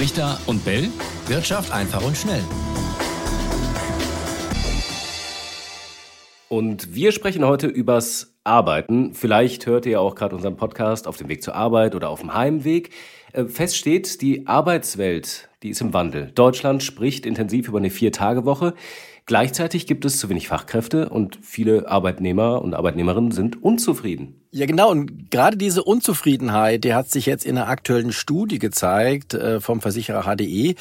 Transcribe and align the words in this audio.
Richter 0.00 0.40
und 0.46 0.64
Bell. 0.64 0.88
Wirtschaft 1.26 1.70
einfach 1.72 2.02
und 2.02 2.16
schnell. 2.16 2.42
Und 6.48 6.94
wir 6.94 7.12
sprechen 7.12 7.44
heute 7.44 7.66
übers 7.66 8.34
Arbeiten. 8.42 9.12
Vielleicht 9.12 9.66
hört 9.66 9.84
ihr 9.84 10.00
auch 10.00 10.14
gerade 10.14 10.34
unseren 10.34 10.56
Podcast 10.56 11.06
auf 11.06 11.18
dem 11.18 11.28
Weg 11.28 11.42
zur 11.42 11.54
Arbeit 11.54 11.94
oder 11.94 12.08
auf 12.08 12.20
dem 12.20 12.32
Heimweg. 12.32 12.94
Äh, 13.34 13.44
fest 13.44 13.76
steht, 13.76 14.22
die 14.22 14.46
Arbeitswelt, 14.46 15.50
die 15.62 15.68
ist 15.68 15.82
im 15.82 15.92
Wandel. 15.92 16.32
Deutschland 16.34 16.82
spricht 16.82 17.26
intensiv 17.26 17.68
über 17.68 17.76
eine 17.76 17.90
Vier-Tage-Woche. 17.90 18.72
Gleichzeitig 19.26 19.86
gibt 19.86 20.06
es 20.06 20.18
zu 20.18 20.30
wenig 20.30 20.48
Fachkräfte 20.48 21.10
und 21.10 21.38
viele 21.42 21.88
Arbeitnehmer 21.88 22.62
und 22.62 22.72
Arbeitnehmerinnen 22.72 23.32
sind 23.32 23.62
unzufrieden. 23.62 24.40
Ja, 24.52 24.66
genau. 24.66 24.90
Und 24.90 25.30
gerade 25.30 25.56
diese 25.56 25.84
Unzufriedenheit, 25.84 26.82
die 26.82 26.92
hat 26.92 27.08
sich 27.08 27.24
jetzt 27.24 27.46
in 27.46 27.56
einer 27.56 27.68
aktuellen 27.68 28.10
Studie 28.10 28.58
gezeigt 28.58 29.32
äh, 29.32 29.60
vom 29.60 29.80
Versicherer 29.80 30.24
HDE. 30.24 30.74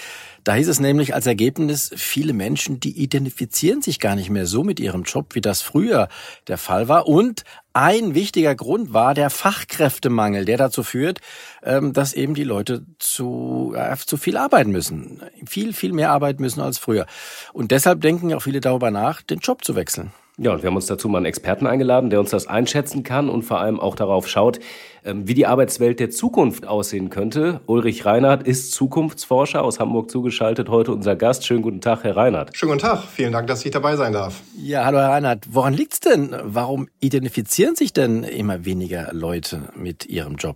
Da 0.44 0.56
hieß 0.56 0.68
es 0.68 0.80
nämlich 0.80 1.14
als 1.14 1.28
Ergebnis, 1.28 1.92
viele 1.96 2.34
Menschen, 2.34 2.80
die 2.80 3.00
identifizieren 3.00 3.84
sich 3.84 4.00
gar 4.00 4.16
nicht 4.16 4.32
mehr 4.32 4.48
so 4.48 4.64
mit 4.64 4.80
ihrem 4.80 5.04
Job, 5.04 5.36
wie 5.36 5.42
das 5.42 5.62
früher 5.62 6.10
der 6.48 6.58
Fall 6.58 6.88
war. 6.88 7.08
Und 7.08 7.44
ein 7.74 8.16
wichtiger 8.16 8.56
Grund 8.56 8.92
war 8.92 9.14
der 9.14 9.30
Fachkräftemangel, 9.30 10.46
der 10.46 10.58
dazu 10.58 10.82
führt, 10.82 11.20
ähm, 11.62 11.94
dass 11.94 12.14
eben 12.14 12.34
die 12.34 12.46
Leute 12.46 12.88
zu, 12.98 13.76
äh, 13.78 13.96
zu 13.98 14.18
viel 14.18 14.38
arbeiten 14.38 14.72
müssen. 14.72 15.22
Viel, 15.46 15.74
viel 15.74 15.94
mehr 15.94 16.10
arbeiten 16.10 16.42
müssen 16.42 16.62
als 16.62 16.80
früher. 16.80 17.06
Und 17.54 17.70
deshalb 17.70 18.02
denken 18.02 18.34
auch 18.34 18.42
viele 18.42 18.62
darüber 18.62 18.90
nach, 18.90 19.22
den 19.22 19.40
Job 19.40 19.64
zu 19.64 19.76
wechseln. 19.76 20.12
Ja, 20.42 20.54
und 20.54 20.64
wir 20.64 20.68
haben 20.68 20.78
uns 20.78 20.86
dazu 20.86 21.10
mal 21.10 21.18
einen 21.18 21.26
Experten 21.26 21.68
eingeladen, 21.68 22.10
der 22.10 22.22
uns 22.22 22.30
das 22.30 22.48
einschätzen 22.48 23.04
kann 23.04 23.30
und 23.30 23.44
vor 23.44 23.60
allem 23.60 23.78
auch 23.78 23.94
darauf 23.94 24.26
schaut, 24.30 24.60
ähm, 25.04 25.28
wie 25.28 25.34
die 25.34 25.46
Arbeitswelt 25.46 26.00
der 26.00 26.12
Zukunft 26.12 26.66
aussehen 26.66 27.10
könnte. 27.10 27.60
Ulrich 27.66 28.06
Reinhardt 28.06 28.48
ist 28.48 28.72
Zukunftsforscher 28.72 29.62
aus 29.62 29.82
Hamburg 29.82 30.10
zugeschaltet, 30.10 30.70
heute 30.70 30.94
unser 30.94 31.18
Gast. 31.18 31.46
Schönen 31.46 31.62
guten 31.62 31.82
Tag, 31.82 32.06
Herr 32.06 32.16
Reinhardt. 32.16 32.56
Schönen 32.56 32.72
guten 32.72 32.84
Tag, 32.84 33.04
vielen 33.04 33.34
Dank, 33.34 33.48
dass 33.48 33.66
ich 33.66 33.72
dabei 33.72 33.98
sein 33.98 34.14
darf. 34.14 34.40
Ja, 34.58 34.86
hallo 34.86 35.00
Herr 35.00 35.10
Reinhardt. 35.10 35.46
Woran 35.52 35.74
liegt's 35.74 36.00
denn? 36.00 36.34
Warum 36.42 36.88
identifizieren 37.02 37.76
sich 37.76 37.92
denn 37.92 38.24
immer 38.24 38.64
weniger 38.64 39.12
Leute 39.12 39.64
mit 39.76 40.06
ihrem 40.06 40.36
Job? 40.36 40.56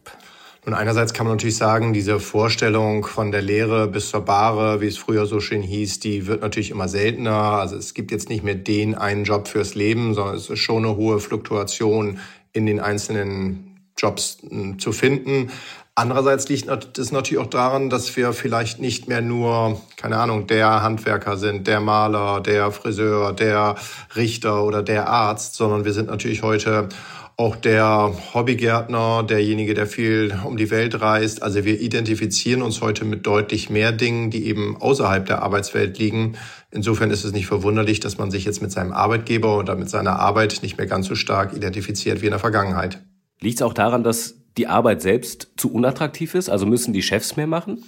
Und 0.65 0.73
einerseits 0.73 1.13
kann 1.13 1.25
man 1.25 1.35
natürlich 1.35 1.57
sagen, 1.57 1.91
diese 1.91 2.19
Vorstellung 2.19 3.05
von 3.05 3.31
der 3.31 3.41
Lehre 3.41 3.87
bis 3.87 4.09
zur 4.09 4.21
Bahre, 4.21 4.79
wie 4.79 4.87
es 4.87 4.97
früher 4.97 5.25
so 5.25 5.41
schön 5.41 5.61
hieß, 5.61 5.99
die 5.99 6.25
wird 6.25 6.41
natürlich 6.41 6.71
immer 6.71 6.87
seltener. 6.87 7.33
Also 7.33 7.75
es 7.75 7.93
gibt 7.93 8.11
jetzt 8.11 8.29
nicht 8.29 8.43
mehr 8.43 8.55
den 8.55 8.95
einen 8.95 9.25
Job 9.25 9.49
fürs 9.49 9.75
Leben, 9.75 10.13
sondern 10.13 10.35
es 10.35 10.49
ist 10.49 10.59
schon 10.59 10.85
eine 10.85 10.95
hohe 10.95 11.19
Fluktuation 11.19 12.19
in 12.53 12.65
den 12.65 12.79
einzelnen 12.79 13.77
Jobs 13.97 14.37
hm, 14.47 14.79
zu 14.79 14.93
finden. 14.93 15.51
Andererseits 15.95 16.49
liegt 16.49 16.97
es 16.97 17.11
natürlich 17.11 17.43
auch 17.43 17.49
daran, 17.49 17.91
dass 17.91 18.15
wir 18.15 18.33
vielleicht 18.33 18.79
nicht 18.79 19.07
mehr 19.07 19.21
nur, 19.21 19.79
keine 19.95 20.17
Ahnung, 20.17 20.47
der 20.47 20.81
Handwerker 20.81 21.37
sind, 21.37 21.67
der 21.67 21.81
Maler, 21.81 22.41
der 22.41 22.71
Friseur, 22.71 23.31
der 23.31 23.75
Richter 24.15 24.63
oder 24.63 24.81
der 24.81 25.07
Arzt, 25.07 25.53
sondern 25.53 25.85
wir 25.85 25.93
sind 25.93 26.07
natürlich 26.07 26.41
heute 26.41 26.89
auch 27.35 27.55
der 27.55 28.13
Hobbygärtner, 28.33 29.23
derjenige, 29.23 29.73
der 29.73 29.87
viel 29.87 30.37
um 30.45 30.55
die 30.55 30.69
Welt 30.69 31.01
reist. 31.01 31.41
Also 31.41 31.65
wir 31.65 31.81
identifizieren 31.81 32.61
uns 32.61 32.81
heute 32.81 33.05
mit 33.05 33.25
deutlich 33.25 33.69
mehr 33.69 33.91
Dingen, 33.91 34.29
die 34.29 34.45
eben 34.45 34.77
außerhalb 34.79 35.25
der 35.25 35.41
Arbeitswelt 35.41 35.97
liegen. 35.97 36.37
Insofern 36.69 37.09
ist 37.09 37.23
es 37.23 37.31
nicht 37.31 37.47
verwunderlich, 37.47 37.99
dass 37.99 38.17
man 38.17 38.29
sich 38.29 38.45
jetzt 38.45 38.61
mit 38.61 38.71
seinem 38.71 38.91
Arbeitgeber 38.91 39.57
oder 39.57 39.75
mit 39.75 39.89
seiner 39.89 40.19
Arbeit 40.19 40.59
nicht 40.61 40.77
mehr 40.77 40.87
ganz 40.87 41.07
so 41.07 41.15
stark 41.15 41.55
identifiziert 41.55 42.21
wie 42.21 42.25
in 42.25 42.31
der 42.31 42.39
Vergangenheit. 42.39 43.01
Liegt 43.39 43.55
es 43.55 43.61
auch 43.63 43.73
daran, 43.73 44.03
dass 44.03 44.35
die 44.57 44.67
Arbeit 44.67 45.01
selbst 45.01 45.49
zu 45.57 45.73
unattraktiv 45.73 46.35
ist? 46.35 46.49
Also 46.49 46.65
müssen 46.65 46.93
die 46.93 47.01
Chefs 47.01 47.35
mehr 47.35 47.47
machen? 47.47 47.83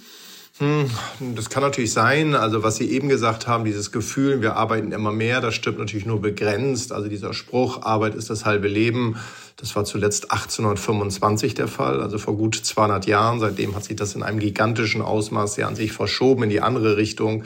Hm, 0.58 0.90
das 1.34 1.50
kann 1.50 1.62
natürlich 1.62 1.92
sein. 1.92 2.34
Also 2.34 2.62
was 2.62 2.76
Sie 2.76 2.90
eben 2.90 3.10
gesagt 3.10 3.46
haben, 3.46 3.66
dieses 3.66 3.92
Gefühl, 3.92 4.40
wir 4.40 4.56
arbeiten 4.56 4.90
immer 4.92 5.12
mehr, 5.12 5.42
das 5.42 5.54
stimmt 5.54 5.78
natürlich 5.78 6.06
nur 6.06 6.22
begrenzt. 6.22 6.92
Also 6.92 7.08
dieser 7.08 7.34
Spruch, 7.34 7.82
Arbeit 7.82 8.14
ist 8.14 8.30
das 8.30 8.46
halbe 8.46 8.66
Leben, 8.66 9.16
das 9.58 9.76
war 9.76 9.84
zuletzt 9.84 10.30
1825 10.30 11.54
der 11.54 11.68
Fall, 11.68 12.00
also 12.00 12.16
vor 12.16 12.36
gut 12.36 12.54
200 12.54 13.06
Jahren. 13.06 13.38
Seitdem 13.38 13.74
hat 13.74 13.84
sich 13.84 13.96
das 13.96 14.14
in 14.14 14.22
einem 14.22 14.38
gigantischen 14.38 15.02
Ausmaß 15.02 15.58
ja 15.58 15.66
an 15.66 15.76
sich 15.76 15.92
verschoben 15.92 16.44
in 16.44 16.50
die 16.50 16.62
andere 16.62 16.96
Richtung. 16.96 17.44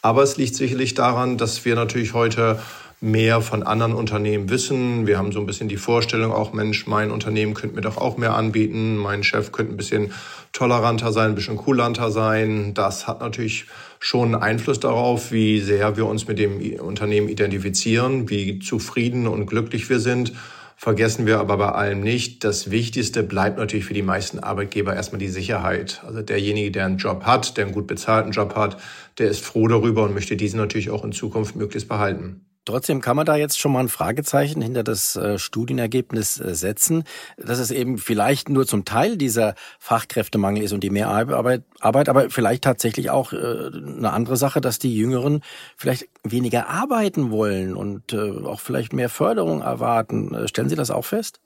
Aber 0.00 0.22
es 0.22 0.36
liegt 0.36 0.54
sicherlich 0.54 0.94
daran, 0.94 1.38
dass 1.38 1.64
wir 1.64 1.74
natürlich 1.74 2.14
heute 2.14 2.60
mehr 3.02 3.40
von 3.40 3.64
anderen 3.64 3.94
Unternehmen 3.94 4.48
wissen. 4.48 5.08
Wir 5.08 5.18
haben 5.18 5.32
so 5.32 5.40
ein 5.40 5.46
bisschen 5.46 5.68
die 5.68 5.76
Vorstellung 5.76 6.30
auch, 6.30 6.52
Mensch, 6.52 6.86
mein 6.86 7.10
Unternehmen 7.10 7.52
könnte 7.52 7.74
mir 7.74 7.82
doch 7.82 7.96
auch 7.96 8.16
mehr 8.16 8.34
anbieten. 8.36 8.96
Mein 8.96 9.24
Chef 9.24 9.50
könnte 9.50 9.74
ein 9.74 9.76
bisschen 9.76 10.12
toleranter 10.52 11.12
sein, 11.12 11.30
ein 11.30 11.34
bisschen 11.34 11.56
coolanter 11.56 12.12
sein. 12.12 12.74
Das 12.74 13.08
hat 13.08 13.20
natürlich 13.20 13.66
schon 13.98 14.36
Einfluss 14.36 14.78
darauf, 14.78 15.32
wie 15.32 15.60
sehr 15.60 15.96
wir 15.96 16.06
uns 16.06 16.28
mit 16.28 16.38
dem 16.38 16.60
Unternehmen 16.80 17.28
identifizieren, 17.28 18.30
wie 18.30 18.60
zufrieden 18.60 19.26
und 19.26 19.46
glücklich 19.46 19.90
wir 19.90 19.98
sind. 19.98 20.32
Vergessen 20.76 21.26
wir 21.26 21.40
aber 21.40 21.56
bei 21.56 21.68
allem 21.70 22.00
nicht, 22.00 22.44
das 22.44 22.70
Wichtigste 22.70 23.24
bleibt 23.24 23.58
natürlich 23.58 23.84
für 23.84 23.94
die 23.94 24.02
meisten 24.02 24.38
Arbeitgeber 24.38 24.94
erstmal 24.94 25.20
die 25.20 25.28
Sicherheit. 25.28 26.02
Also 26.06 26.22
derjenige, 26.22 26.70
der 26.70 26.86
einen 26.86 26.98
Job 26.98 27.24
hat, 27.24 27.56
der 27.56 27.66
einen 27.66 27.74
gut 27.74 27.88
bezahlten 27.88 28.30
Job 28.30 28.54
hat, 28.54 28.76
der 29.18 29.28
ist 29.28 29.44
froh 29.44 29.66
darüber 29.66 30.04
und 30.04 30.14
möchte 30.14 30.36
diesen 30.36 30.58
natürlich 30.58 30.90
auch 30.90 31.04
in 31.04 31.12
Zukunft 31.12 31.56
möglichst 31.56 31.88
behalten. 31.88 32.46
Trotzdem 32.64 33.00
kann 33.00 33.16
man 33.16 33.26
da 33.26 33.34
jetzt 33.34 33.58
schon 33.58 33.72
mal 33.72 33.80
ein 33.80 33.88
Fragezeichen 33.88 34.62
hinter 34.62 34.84
das 34.84 35.16
äh, 35.16 35.36
Studienergebnis 35.36 36.40
äh, 36.40 36.54
setzen, 36.54 37.02
dass 37.36 37.58
es 37.58 37.72
eben 37.72 37.98
vielleicht 37.98 38.48
nur 38.48 38.66
zum 38.66 38.84
Teil 38.84 39.16
dieser 39.16 39.54
Fachkräftemangel 39.80 40.62
ist 40.62 40.72
und 40.72 40.84
die 40.84 40.90
Mehrarbeit, 40.90 41.64
Arbeit, 41.80 42.08
aber 42.08 42.30
vielleicht 42.30 42.62
tatsächlich 42.62 43.10
auch 43.10 43.32
äh, 43.32 43.36
eine 43.36 44.12
andere 44.12 44.36
Sache, 44.36 44.60
dass 44.60 44.78
die 44.78 44.94
Jüngeren 44.94 45.42
vielleicht 45.76 46.08
weniger 46.22 46.68
arbeiten 46.68 47.32
wollen 47.32 47.74
und 47.74 48.14
auch 48.14 48.60
vielleicht 48.60 48.92
mehr 48.92 49.08
Förderung 49.08 49.60
erwarten. 49.60 50.46
Stellen 50.46 50.68
Sie 50.68 50.76
das 50.76 50.92
auch 50.92 51.04
fest? 51.04 51.40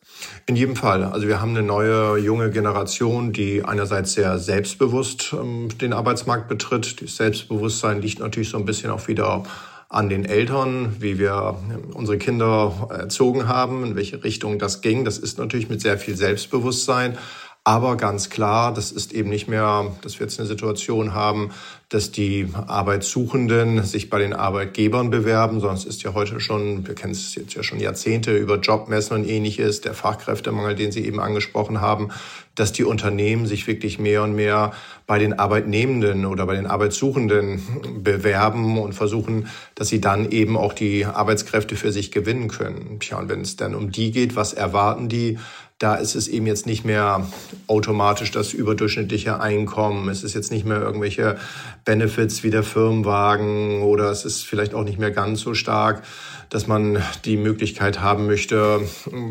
In 0.44 0.56
jedem 0.56 0.76
Fall. 0.76 1.03
Also 1.05 1.28
wir 1.28 1.41
haben 1.41 1.50
eine 1.50 1.62
neue 1.62 2.19
junge 2.19 2.50
Generation, 2.50 3.32
die 3.32 3.65
einerseits 3.65 4.12
sehr 4.12 4.38
selbstbewusst 4.38 5.32
ähm, 5.32 5.69
den 5.78 5.94
Arbeitsmarkt 5.94 6.49
betritt. 6.49 7.00
Das 7.00 7.16
Selbstbewusstsein 7.16 8.03
liegt 8.03 8.19
natürlich 8.19 8.50
so 8.50 8.59
ein 8.59 8.66
bisschen 8.66 8.91
auch 8.91 9.09
wieder 9.09 9.44
an 9.88 10.08
den 10.08 10.24
Eltern, 10.24 10.97
wie 11.00 11.19
wir 11.19 11.56
unsere 11.94 12.19
Kinder 12.19 12.88
erzogen 12.91 13.48
haben, 13.48 13.84
in 13.84 13.97
welche 13.97 14.24
Richtung 14.24 14.58
das 14.58 14.80
ging. 14.80 15.04
Das 15.04 15.19
ist 15.19 15.38
natürlich 15.38 15.69
mit 15.69 15.80
sehr 15.80 15.98
viel 15.98 16.16
Selbstbewusstsein. 16.16 17.16
Aber 17.62 17.96
ganz 17.96 18.30
klar, 18.30 18.72
das 18.72 18.92
ist 18.92 19.12
eben 19.12 19.28
nicht 19.28 19.48
mehr, 19.48 19.92
dass 20.02 20.20
wir 20.20 20.26
jetzt 20.26 20.38
eine 20.38 20.46
Situation 20.46 21.14
haben, 21.14 21.50
dass 21.88 22.10
die 22.10 22.48
Arbeitssuchenden 22.66 23.84
sich 23.84 24.10
bei 24.10 24.19
den 24.19 24.32
Arbeitgebern 24.32 25.10
bewerben, 25.10 25.64
es 25.72 25.84
ist 25.84 26.02
ja 26.02 26.14
heute 26.14 26.41
schon, 26.41 26.86
wir 26.86 26.97
kennen 26.97 27.12
es 27.12 27.34
jetzt 27.36 27.54
ja 27.54 27.62
schon 27.62 27.78
Jahrzehnte 27.78 28.36
über 28.36 28.58
Jobmessen 28.58 29.16
und 29.16 29.28
ähnliches, 29.28 29.82
der 29.82 29.94
Fachkräftemangel, 29.94 30.75
den 30.75 30.91
Sie 30.91 31.04
eben 31.04 31.20
angesprochen 31.20 31.80
haben, 31.80 32.10
dass 32.56 32.72
die 32.72 32.84
Unternehmen 32.84 33.46
sich 33.46 33.69
wirklich 33.69 34.00
mehr 34.00 34.25
und 34.25 34.34
mehr 34.34 34.72
bei 35.06 35.20
den 35.20 35.38
Arbeitnehmenden 35.38 36.26
oder 36.26 36.46
bei 36.46 36.56
den 36.56 36.66
Arbeitssuchenden 36.66 38.02
bewerben 38.02 38.78
und 38.78 38.94
versuchen, 38.94 39.48
dass 39.76 39.88
sie 39.88 40.00
dann 40.00 40.30
eben 40.30 40.56
auch 40.56 40.72
die 40.72 41.04
Arbeitskräfte 41.04 41.76
für 41.76 41.92
sich 41.92 42.10
gewinnen 42.10 42.48
können. 42.48 42.98
Tja, 42.98 43.19
und 43.19 43.28
wenn 43.28 43.42
es 43.42 43.56
dann 43.56 43.75
um 43.75 43.92
die 43.92 44.10
geht, 44.10 44.34
was 44.34 44.54
erwarten 44.54 45.08
die? 45.08 45.38
Da 45.78 45.97
ist 45.97 46.14
es 46.14 46.26
eben 46.26 46.47
jetzt 46.47 46.64
nicht 46.64 46.87
mehr 46.87 47.26
automatisch 47.66 48.31
das 48.31 48.54
überdurchschnittliche 48.54 49.41
Einkommen. 49.41 50.09
Es 50.09 50.25
ist 50.25 50.34
jetzt 50.34 50.50
nicht 50.50 50.64
mehr 50.64 50.81
irgendwelche 50.81 51.37
Benefits 51.84 52.42
wie 52.42 52.48
der 52.48 52.62
Firmenwagen 52.62 53.82
oder 53.82 54.10
es 54.10 54.25
ist 54.25 54.42
vielleicht 54.42 54.72
auch 54.72 54.84
nicht 54.84 54.98
mehr 54.98 55.10
ganz 55.10 55.42
so 55.42 55.53
stark, 55.53 56.03
dass 56.48 56.66
man 56.66 57.03
die 57.26 57.37
Möglichkeit 57.37 58.00
haben 58.00 58.26
möchte, 58.26 58.81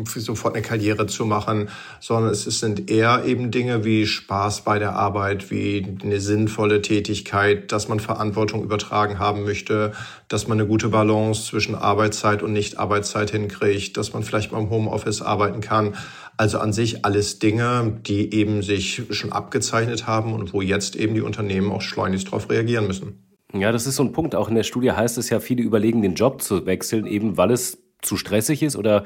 sofort 0.04 0.54
eine 0.54 0.62
Karriere 0.62 1.08
zu 1.08 1.24
machen, 1.24 1.68
sondern 1.98 2.30
es 2.30 2.44
sind 2.44 2.90
eher 2.90 3.24
eben 3.24 3.50
Dinge 3.50 3.84
wie 3.84 4.06
Spaß 4.06 4.60
bei 4.60 4.78
der 4.78 4.92
Arbeit, 4.94 5.50
wie 5.50 5.98
eine 6.00 6.20
sinnvolle 6.20 6.80
Tätigkeit, 6.80 7.72
dass 7.72 7.88
man 7.88 7.98
Verantwortung 7.98 8.62
übertragen 8.62 9.18
haben 9.18 9.42
möchte, 9.42 9.92
dass 10.28 10.46
man 10.46 10.60
eine 10.60 10.68
gute 10.68 10.90
Balance 10.90 11.46
zwischen 11.46 11.74
Arbeitszeit 11.74 12.42
und 12.42 12.52
Nicht-Arbeitszeit 12.52 13.30
hinkriegt, 13.30 13.96
dass 13.96 14.12
man 14.12 14.22
vielleicht 14.22 14.52
beim 14.52 14.70
Homeoffice 14.70 15.22
arbeiten 15.22 15.60
kann. 15.60 15.96
Also 16.36 16.58
an 16.58 16.72
sich 16.72 17.04
alles 17.04 17.38
Dinge, 17.38 18.00
die 18.06 18.34
eben 18.34 18.62
sich 18.62 19.02
schon 19.10 19.32
abgezeichnet 19.32 20.06
haben 20.06 20.34
und 20.34 20.52
wo 20.52 20.60
jetzt 20.60 20.96
eben 20.96 21.14
die 21.14 21.22
Unternehmen 21.22 21.72
auch 21.72 21.80
schleunigst 21.80 22.28
darauf 22.28 22.50
reagieren 22.50 22.86
müssen. 22.86 23.22
Ja, 23.54 23.72
das 23.72 23.86
ist 23.86 23.96
so 23.96 24.02
ein 24.02 24.12
Punkt. 24.12 24.34
Auch 24.34 24.48
in 24.48 24.54
der 24.54 24.64
Studie 24.64 24.92
heißt 24.92 25.18
es 25.18 25.30
ja, 25.30 25.40
viele 25.40 25.62
überlegen, 25.62 26.02
den 26.02 26.14
Job 26.14 26.42
zu 26.42 26.66
wechseln, 26.66 27.06
eben 27.06 27.36
weil 27.36 27.50
es 27.50 27.82
zu 28.02 28.16
stressig 28.16 28.62
ist 28.62 28.76
oder 28.76 29.04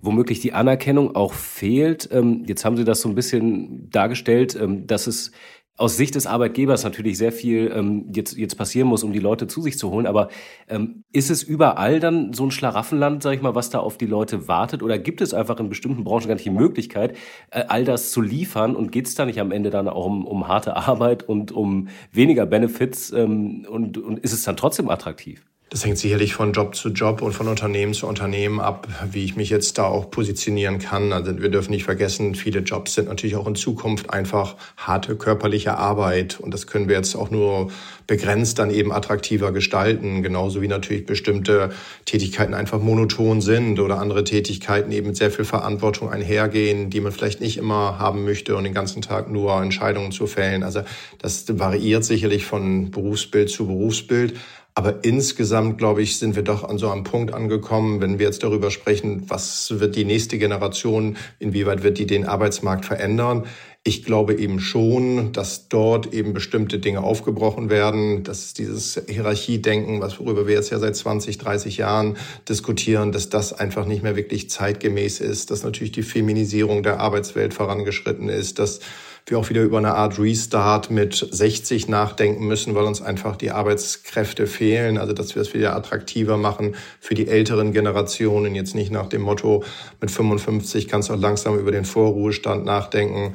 womöglich 0.00 0.40
die 0.40 0.52
Anerkennung 0.52 1.14
auch 1.14 1.32
fehlt. 1.32 2.08
Ähm, 2.12 2.44
jetzt 2.46 2.64
haben 2.64 2.76
Sie 2.76 2.84
das 2.84 3.00
so 3.00 3.08
ein 3.08 3.14
bisschen 3.14 3.90
dargestellt, 3.90 4.56
ähm, 4.60 4.86
dass 4.86 5.06
es 5.06 5.32
aus 5.76 5.96
Sicht 5.96 6.14
des 6.14 6.26
Arbeitgebers 6.26 6.84
natürlich 6.84 7.18
sehr 7.18 7.32
viel 7.32 7.72
ähm, 7.74 8.10
jetzt, 8.14 8.36
jetzt 8.36 8.56
passieren 8.56 8.86
muss, 8.86 9.02
um 9.02 9.12
die 9.12 9.18
Leute 9.18 9.48
zu 9.48 9.60
sich 9.60 9.76
zu 9.76 9.90
holen. 9.90 10.06
Aber 10.06 10.28
ähm, 10.68 11.02
ist 11.12 11.30
es 11.30 11.42
überall 11.42 11.98
dann 11.98 12.32
so 12.32 12.44
ein 12.44 12.52
Schlaraffenland, 12.52 13.22
sag 13.22 13.34
ich 13.34 13.42
mal, 13.42 13.56
was 13.56 13.70
da 13.70 13.80
auf 13.80 13.98
die 13.98 14.06
Leute 14.06 14.46
wartet? 14.46 14.82
Oder 14.82 14.98
gibt 14.98 15.20
es 15.20 15.34
einfach 15.34 15.58
in 15.58 15.68
bestimmten 15.68 16.04
Branchen 16.04 16.28
gar 16.28 16.34
nicht 16.34 16.46
die 16.46 16.50
Möglichkeit, 16.50 17.16
äh, 17.50 17.64
all 17.66 17.84
das 17.84 18.12
zu 18.12 18.20
liefern? 18.20 18.76
Und 18.76 18.92
geht 18.92 19.06
es 19.06 19.16
da 19.16 19.26
nicht 19.26 19.40
am 19.40 19.50
Ende 19.50 19.70
dann 19.70 19.88
auch 19.88 20.06
um, 20.06 20.26
um 20.26 20.46
harte 20.46 20.76
Arbeit 20.76 21.24
und 21.28 21.50
um 21.50 21.88
weniger 22.12 22.46
Benefits? 22.46 23.12
Ähm, 23.12 23.66
und, 23.68 23.98
und 23.98 24.20
ist 24.20 24.32
es 24.32 24.44
dann 24.44 24.56
trotzdem 24.56 24.88
attraktiv? 24.88 25.44
Das 25.70 25.84
hängt 25.84 25.98
sicherlich 25.98 26.34
von 26.34 26.52
Job 26.52 26.76
zu 26.76 26.90
Job 26.90 27.20
und 27.20 27.32
von 27.32 27.48
Unternehmen 27.48 27.94
zu 27.94 28.06
Unternehmen 28.06 28.60
ab, 28.60 28.86
wie 29.10 29.24
ich 29.24 29.34
mich 29.34 29.50
jetzt 29.50 29.76
da 29.76 29.84
auch 29.86 30.08
positionieren 30.08 30.78
kann. 30.78 31.12
Also 31.12 31.40
wir 31.40 31.48
dürfen 31.48 31.72
nicht 31.72 31.82
vergessen, 31.82 32.36
viele 32.36 32.60
Jobs 32.60 32.94
sind 32.94 33.08
natürlich 33.08 33.34
auch 33.34 33.48
in 33.48 33.56
Zukunft 33.56 34.10
einfach 34.10 34.54
harte 34.76 35.16
körperliche 35.16 35.76
Arbeit. 35.76 36.38
Und 36.38 36.54
das 36.54 36.68
können 36.68 36.88
wir 36.88 36.94
jetzt 36.94 37.16
auch 37.16 37.30
nur 37.30 37.72
begrenzt 38.06 38.60
dann 38.60 38.70
eben 38.70 38.92
attraktiver 38.92 39.50
gestalten. 39.50 40.22
Genauso 40.22 40.62
wie 40.62 40.68
natürlich 40.68 41.06
bestimmte 41.06 41.72
Tätigkeiten 42.04 42.54
einfach 42.54 42.78
monoton 42.78 43.40
sind 43.40 43.80
oder 43.80 43.98
andere 43.98 44.22
Tätigkeiten 44.22 44.92
eben 44.92 45.08
mit 45.08 45.16
sehr 45.16 45.32
viel 45.32 45.44
Verantwortung 45.44 46.08
einhergehen, 46.08 46.88
die 46.90 47.00
man 47.00 47.10
vielleicht 47.10 47.40
nicht 47.40 47.56
immer 47.56 47.98
haben 47.98 48.24
möchte 48.24 48.54
und 48.54 48.62
den 48.62 48.74
ganzen 48.74 49.02
Tag 49.02 49.28
nur 49.28 49.60
Entscheidungen 49.60 50.12
zu 50.12 50.28
fällen. 50.28 50.62
Also 50.62 50.82
das 51.18 51.46
variiert 51.58 52.04
sicherlich 52.04 52.44
von 52.44 52.92
Berufsbild 52.92 53.50
zu 53.50 53.66
Berufsbild. 53.66 54.34
Aber 54.76 55.04
insgesamt, 55.04 55.78
glaube 55.78 56.02
ich, 56.02 56.18
sind 56.18 56.34
wir 56.34 56.42
doch 56.42 56.64
an 56.68 56.78
so 56.78 56.90
einem 56.90 57.04
Punkt 57.04 57.32
angekommen, 57.32 58.00
wenn 58.00 58.18
wir 58.18 58.26
jetzt 58.26 58.42
darüber 58.42 58.72
sprechen, 58.72 59.22
was 59.28 59.78
wird 59.78 59.94
die 59.94 60.04
nächste 60.04 60.36
Generation, 60.36 61.16
inwieweit 61.38 61.84
wird 61.84 61.98
die 61.98 62.06
den 62.06 62.26
Arbeitsmarkt 62.26 62.84
verändern. 62.84 63.46
Ich 63.84 64.02
glaube 64.02 64.34
eben 64.34 64.58
schon, 64.58 65.32
dass 65.32 65.68
dort 65.68 66.12
eben 66.12 66.32
bestimmte 66.32 66.80
Dinge 66.80 67.04
aufgebrochen 67.04 67.70
werden, 67.70 68.24
dass 68.24 68.52
dieses 68.52 69.00
Hierarchiedenken, 69.06 70.00
was 70.00 70.18
worüber 70.18 70.48
wir 70.48 70.54
jetzt 70.54 70.70
ja 70.70 70.80
seit 70.80 70.96
20, 70.96 71.38
30 71.38 71.76
Jahren 71.76 72.16
diskutieren, 72.48 73.12
dass 73.12 73.28
das 73.28 73.52
einfach 73.52 73.86
nicht 73.86 74.02
mehr 74.02 74.16
wirklich 74.16 74.50
zeitgemäß 74.50 75.20
ist, 75.20 75.52
dass 75.52 75.62
natürlich 75.62 75.92
die 75.92 76.02
Feminisierung 76.02 76.82
der 76.82 76.98
Arbeitswelt 76.98 77.54
vorangeschritten 77.54 78.28
ist, 78.28 78.58
dass 78.58 78.80
wir 79.26 79.38
auch 79.38 79.48
wieder 79.48 79.62
über 79.62 79.78
eine 79.78 79.94
Art 79.94 80.18
Restart 80.18 80.90
mit 80.90 81.14
60 81.30 81.88
nachdenken 81.88 82.46
müssen, 82.46 82.74
weil 82.74 82.84
uns 82.84 83.00
einfach 83.00 83.36
die 83.36 83.50
Arbeitskräfte 83.50 84.46
fehlen. 84.46 84.98
Also 84.98 85.14
dass 85.14 85.34
wir 85.34 85.42
es 85.42 85.54
wieder 85.54 85.74
attraktiver 85.74 86.36
machen 86.36 86.74
für 87.00 87.14
die 87.14 87.28
älteren 87.28 87.72
Generationen. 87.72 88.54
Jetzt 88.54 88.74
nicht 88.74 88.92
nach 88.92 89.06
dem 89.06 89.22
Motto, 89.22 89.64
mit 90.00 90.10
55 90.10 90.88
kannst 90.88 91.08
du 91.08 91.14
auch 91.14 91.20
langsam 91.20 91.58
über 91.58 91.72
den 91.72 91.86
Vorruhestand 91.86 92.64
nachdenken. 92.66 93.34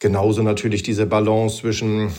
Genauso 0.00 0.42
natürlich 0.42 0.84
diese 0.84 1.06
Balance 1.06 1.58
zwischen 1.58 2.12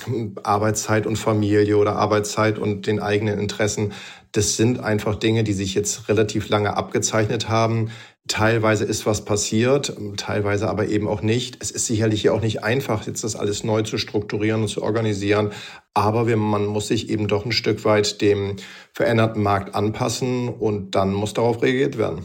Arbeitszeit 0.43 1.07
und 1.07 1.15
Familie 1.15 1.77
oder 1.77 1.95
Arbeitszeit 1.95 2.59
und 2.59 2.87
den 2.87 2.99
eigenen 2.99 3.39
Interessen. 3.39 3.93
Das 4.33 4.57
sind 4.57 4.81
einfach 4.81 5.15
Dinge, 5.15 5.45
die 5.45 5.53
sich 5.53 5.75
jetzt 5.75 6.09
relativ 6.09 6.49
lange 6.49 6.75
abgezeichnet 6.75 7.47
haben. 7.47 7.89
Teilweise 8.29 8.85
ist 8.85 9.07
was 9.07 9.25
passiert, 9.25 9.91
teilweise 10.17 10.69
aber 10.69 10.87
eben 10.87 11.07
auch 11.07 11.23
nicht. 11.23 11.57
Es 11.61 11.71
ist 11.71 11.87
sicherlich 11.87 12.29
auch 12.29 12.41
nicht 12.41 12.63
einfach, 12.63 13.07
jetzt 13.07 13.23
das 13.23 13.35
alles 13.35 13.63
neu 13.63 13.81
zu 13.81 13.97
strukturieren 13.97 14.61
und 14.61 14.67
zu 14.67 14.83
organisieren. 14.83 15.51
Aber 15.95 16.23
man 16.37 16.67
muss 16.67 16.87
sich 16.87 17.09
eben 17.09 17.27
doch 17.27 17.43
ein 17.43 17.51
Stück 17.51 17.83
weit 17.85 18.21
dem 18.21 18.57
veränderten 18.93 19.41
Markt 19.41 19.73
anpassen 19.73 20.47
und 20.47 20.93
dann 20.93 21.11
muss 21.11 21.33
darauf 21.33 21.63
reagiert 21.63 21.97
werden. 21.97 22.23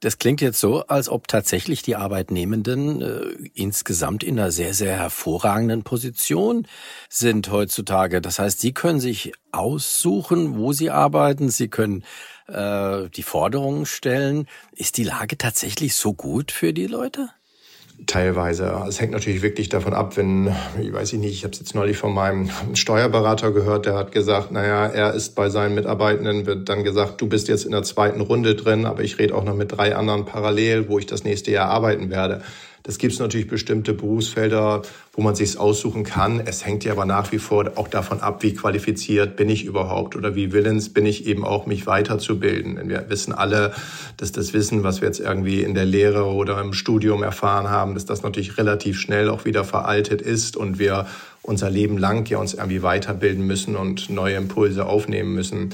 Das 0.00 0.18
klingt 0.18 0.40
jetzt 0.40 0.58
so, 0.58 0.84
als 0.86 1.08
ob 1.08 1.28
tatsächlich 1.28 1.82
die 1.82 1.94
Arbeitnehmenden 1.94 3.02
äh, 3.02 3.48
insgesamt 3.54 4.24
in 4.24 4.36
einer 4.36 4.50
sehr, 4.50 4.74
sehr 4.74 4.96
hervorragenden 4.96 5.84
Position 5.84 6.66
sind 7.08 7.52
heutzutage. 7.52 8.20
Das 8.20 8.40
heißt, 8.40 8.58
sie 8.58 8.72
können 8.72 8.98
sich 8.98 9.32
aussuchen, 9.52 10.56
wo 10.56 10.72
sie 10.72 10.90
arbeiten. 10.90 11.50
Sie 11.50 11.68
können 11.68 12.04
äh, 12.48 13.08
die 13.10 13.22
Forderungen 13.22 13.86
stellen. 13.86 14.46
Ist 14.72 14.96
die 14.96 15.04
Lage 15.04 15.38
tatsächlich 15.38 15.94
so 15.94 16.12
gut 16.12 16.52
für 16.52 16.72
die 16.72 16.86
Leute? 16.86 17.28
Teilweise. 18.06 18.84
Es 18.88 19.00
hängt 19.00 19.12
natürlich 19.12 19.42
wirklich 19.42 19.68
davon 19.68 19.94
ab, 19.94 20.16
wenn, 20.16 20.52
ich 20.80 20.92
weiß 20.92 21.12
nicht, 21.12 21.32
ich 21.32 21.44
habe 21.44 21.52
es 21.52 21.60
jetzt 21.60 21.74
neulich 21.74 21.98
von 21.98 22.12
meinem 22.12 22.50
Steuerberater 22.74 23.52
gehört, 23.52 23.86
der 23.86 23.94
hat 23.94 24.12
gesagt, 24.12 24.50
naja, 24.50 24.86
er 24.86 25.14
ist 25.14 25.34
bei 25.36 25.50
seinen 25.50 25.74
Mitarbeitenden, 25.74 26.46
wird 26.46 26.68
dann 26.68 26.82
gesagt, 26.84 27.20
du 27.20 27.28
bist 27.28 27.48
jetzt 27.48 27.64
in 27.64 27.70
der 27.70 27.84
zweiten 27.84 28.20
Runde 28.20 28.56
drin, 28.56 28.86
aber 28.86 29.02
ich 29.02 29.18
rede 29.18 29.34
auch 29.34 29.44
noch 29.44 29.54
mit 29.54 29.72
drei 29.72 29.94
anderen 29.94 30.24
parallel, 30.24 30.88
wo 30.88 30.98
ich 30.98 31.06
das 31.06 31.22
nächste 31.22 31.52
Jahr 31.52 31.68
arbeiten 31.68 32.10
werde. 32.10 32.42
Das 32.82 32.98
gibt 32.98 33.12
es 33.12 33.20
natürlich 33.20 33.46
bestimmte 33.46 33.92
Berufsfelder, 33.92 34.82
wo 35.12 35.22
man 35.22 35.34
sich 35.34 35.56
aussuchen 35.58 36.02
kann. 36.02 36.40
Es 36.44 36.66
hängt 36.66 36.84
ja 36.84 36.92
aber 36.92 37.04
nach 37.04 37.30
wie 37.30 37.38
vor 37.38 37.72
auch 37.76 37.86
davon 37.86 38.20
ab, 38.20 38.42
wie 38.42 38.54
qualifiziert 38.54 39.36
bin 39.36 39.48
ich 39.48 39.64
überhaupt 39.64 40.16
oder 40.16 40.34
wie 40.34 40.52
willens 40.52 40.92
bin 40.92 41.06
ich 41.06 41.26
eben 41.26 41.44
auch, 41.44 41.66
mich 41.66 41.86
weiterzubilden. 41.86 42.76
Denn 42.76 42.88
wir 42.88 43.04
wissen 43.08 43.32
alle, 43.32 43.72
dass 44.16 44.32
das 44.32 44.52
Wissen, 44.52 44.82
was 44.82 45.00
wir 45.00 45.08
jetzt 45.08 45.20
irgendwie 45.20 45.62
in 45.62 45.74
der 45.74 45.84
Lehre 45.84 46.24
oder 46.24 46.60
im 46.60 46.72
Studium 46.72 47.22
erfahren 47.22 47.70
haben, 47.70 47.94
dass 47.94 48.04
das 48.04 48.22
natürlich 48.22 48.58
relativ 48.58 48.98
schnell 48.98 49.28
auch 49.28 49.44
wieder 49.44 49.64
veraltet 49.64 50.20
ist 50.20 50.56
und 50.56 50.78
wir 50.78 51.06
unser 51.42 51.70
Leben 51.70 51.98
lang 51.98 52.28
ja 52.28 52.38
uns 52.38 52.54
irgendwie 52.54 52.82
weiterbilden 52.82 53.46
müssen 53.46 53.76
und 53.76 54.10
neue 54.10 54.36
Impulse 54.36 54.86
aufnehmen 54.86 55.34
müssen. 55.34 55.70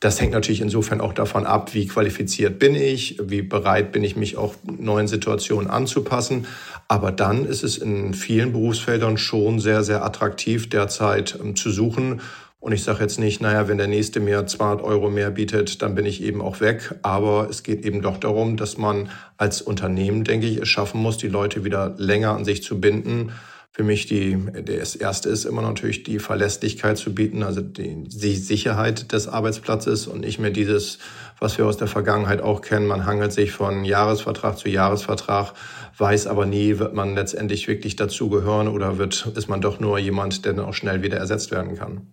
Das 0.00 0.20
hängt 0.20 0.32
natürlich 0.32 0.60
insofern 0.60 1.00
auch 1.00 1.12
davon 1.12 1.46
ab, 1.46 1.72
wie 1.74 1.86
qualifiziert 1.86 2.58
bin 2.58 2.74
ich, 2.74 3.18
wie 3.22 3.42
bereit 3.42 3.92
bin 3.92 4.04
ich, 4.04 4.16
mich 4.16 4.36
auch 4.36 4.54
neuen 4.64 5.08
Situationen 5.08 5.70
anzupassen. 5.70 6.46
Aber 6.88 7.12
dann 7.12 7.46
ist 7.46 7.62
es 7.62 7.78
in 7.78 8.14
vielen 8.14 8.52
Berufsfeldern 8.52 9.16
schon 9.16 9.58
sehr, 9.58 9.82
sehr 9.82 10.04
attraktiv 10.04 10.68
derzeit 10.68 11.38
ähm, 11.42 11.56
zu 11.56 11.70
suchen. 11.70 12.20
Und 12.60 12.72
ich 12.72 12.82
sage 12.82 13.00
jetzt 13.00 13.18
nicht, 13.18 13.40
naja, 13.40 13.68
wenn 13.68 13.78
der 13.78 13.86
nächste 13.86 14.18
mir 14.18 14.46
200 14.46 14.82
Euro 14.82 15.08
mehr 15.08 15.30
bietet, 15.30 15.82
dann 15.82 15.94
bin 15.94 16.04
ich 16.04 16.22
eben 16.22 16.42
auch 16.42 16.60
weg. 16.60 16.94
Aber 17.02 17.48
es 17.48 17.62
geht 17.62 17.84
eben 17.84 18.02
doch 18.02 18.16
darum, 18.16 18.56
dass 18.56 18.76
man 18.76 19.08
als 19.36 19.62
Unternehmen, 19.62 20.24
denke 20.24 20.46
ich, 20.46 20.58
es 20.58 20.68
schaffen 20.68 21.00
muss, 21.00 21.16
die 21.16 21.28
Leute 21.28 21.64
wieder 21.64 21.94
länger 21.96 22.34
an 22.34 22.44
sich 22.44 22.62
zu 22.62 22.80
binden 22.80 23.32
für 23.76 23.84
mich 23.84 24.06
die, 24.06 24.38
das 24.64 24.96
erste 24.96 25.28
ist 25.28 25.44
immer 25.44 25.60
natürlich 25.60 26.02
die 26.02 26.18
Verlässlichkeit 26.18 26.96
zu 26.96 27.14
bieten, 27.14 27.42
also 27.42 27.60
die, 27.60 28.04
die 28.04 28.34
Sicherheit 28.34 29.12
des 29.12 29.28
Arbeitsplatzes 29.28 30.06
und 30.06 30.22
nicht 30.22 30.38
mehr 30.38 30.50
dieses, 30.50 30.98
was 31.40 31.58
wir 31.58 31.66
aus 31.66 31.76
der 31.76 31.86
Vergangenheit 31.86 32.40
auch 32.40 32.62
kennen. 32.62 32.86
Man 32.86 33.04
hangelt 33.04 33.34
sich 33.34 33.52
von 33.52 33.84
Jahresvertrag 33.84 34.56
zu 34.56 34.70
Jahresvertrag, 34.70 35.52
weiß 35.98 36.26
aber 36.26 36.46
nie, 36.46 36.78
wird 36.78 36.94
man 36.94 37.14
letztendlich 37.14 37.68
wirklich 37.68 37.96
dazugehören 37.96 38.68
oder 38.68 38.96
wird, 38.96 39.30
ist 39.36 39.48
man 39.48 39.60
doch 39.60 39.78
nur 39.78 39.98
jemand, 39.98 40.46
der 40.46 40.54
dann 40.54 40.64
auch 40.64 40.72
schnell 40.72 41.02
wieder 41.02 41.18
ersetzt 41.18 41.50
werden 41.50 41.76
kann. 41.76 42.06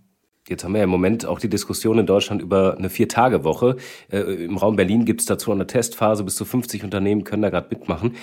Jetzt 0.49 0.65
haben 0.65 0.73
wir 0.73 0.79
ja 0.79 0.83
im 0.83 0.89
Moment 0.89 1.25
auch 1.25 1.39
die 1.39 1.47
Diskussion 1.47 1.97
in 1.97 2.05
Deutschland 2.05 2.41
über 2.41 2.75
eine 2.77 2.89
Vier-Tage-Woche. 2.89 3.77
Äh, 4.11 4.19
Im 4.19 4.57
Raum 4.57 4.75
Berlin 4.75 5.05
gibt 5.05 5.21
es 5.21 5.27
dazu 5.27 5.53
eine 5.53 5.65
Testphase, 5.65 6.25
bis 6.25 6.35
zu 6.35 6.43
50 6.43 6.83
Unternehmen 6.83 7.23
können 7.23 7.41
da 7.41 7.49
gerade 7.49 7.69
mitmachen. 7.69 8.17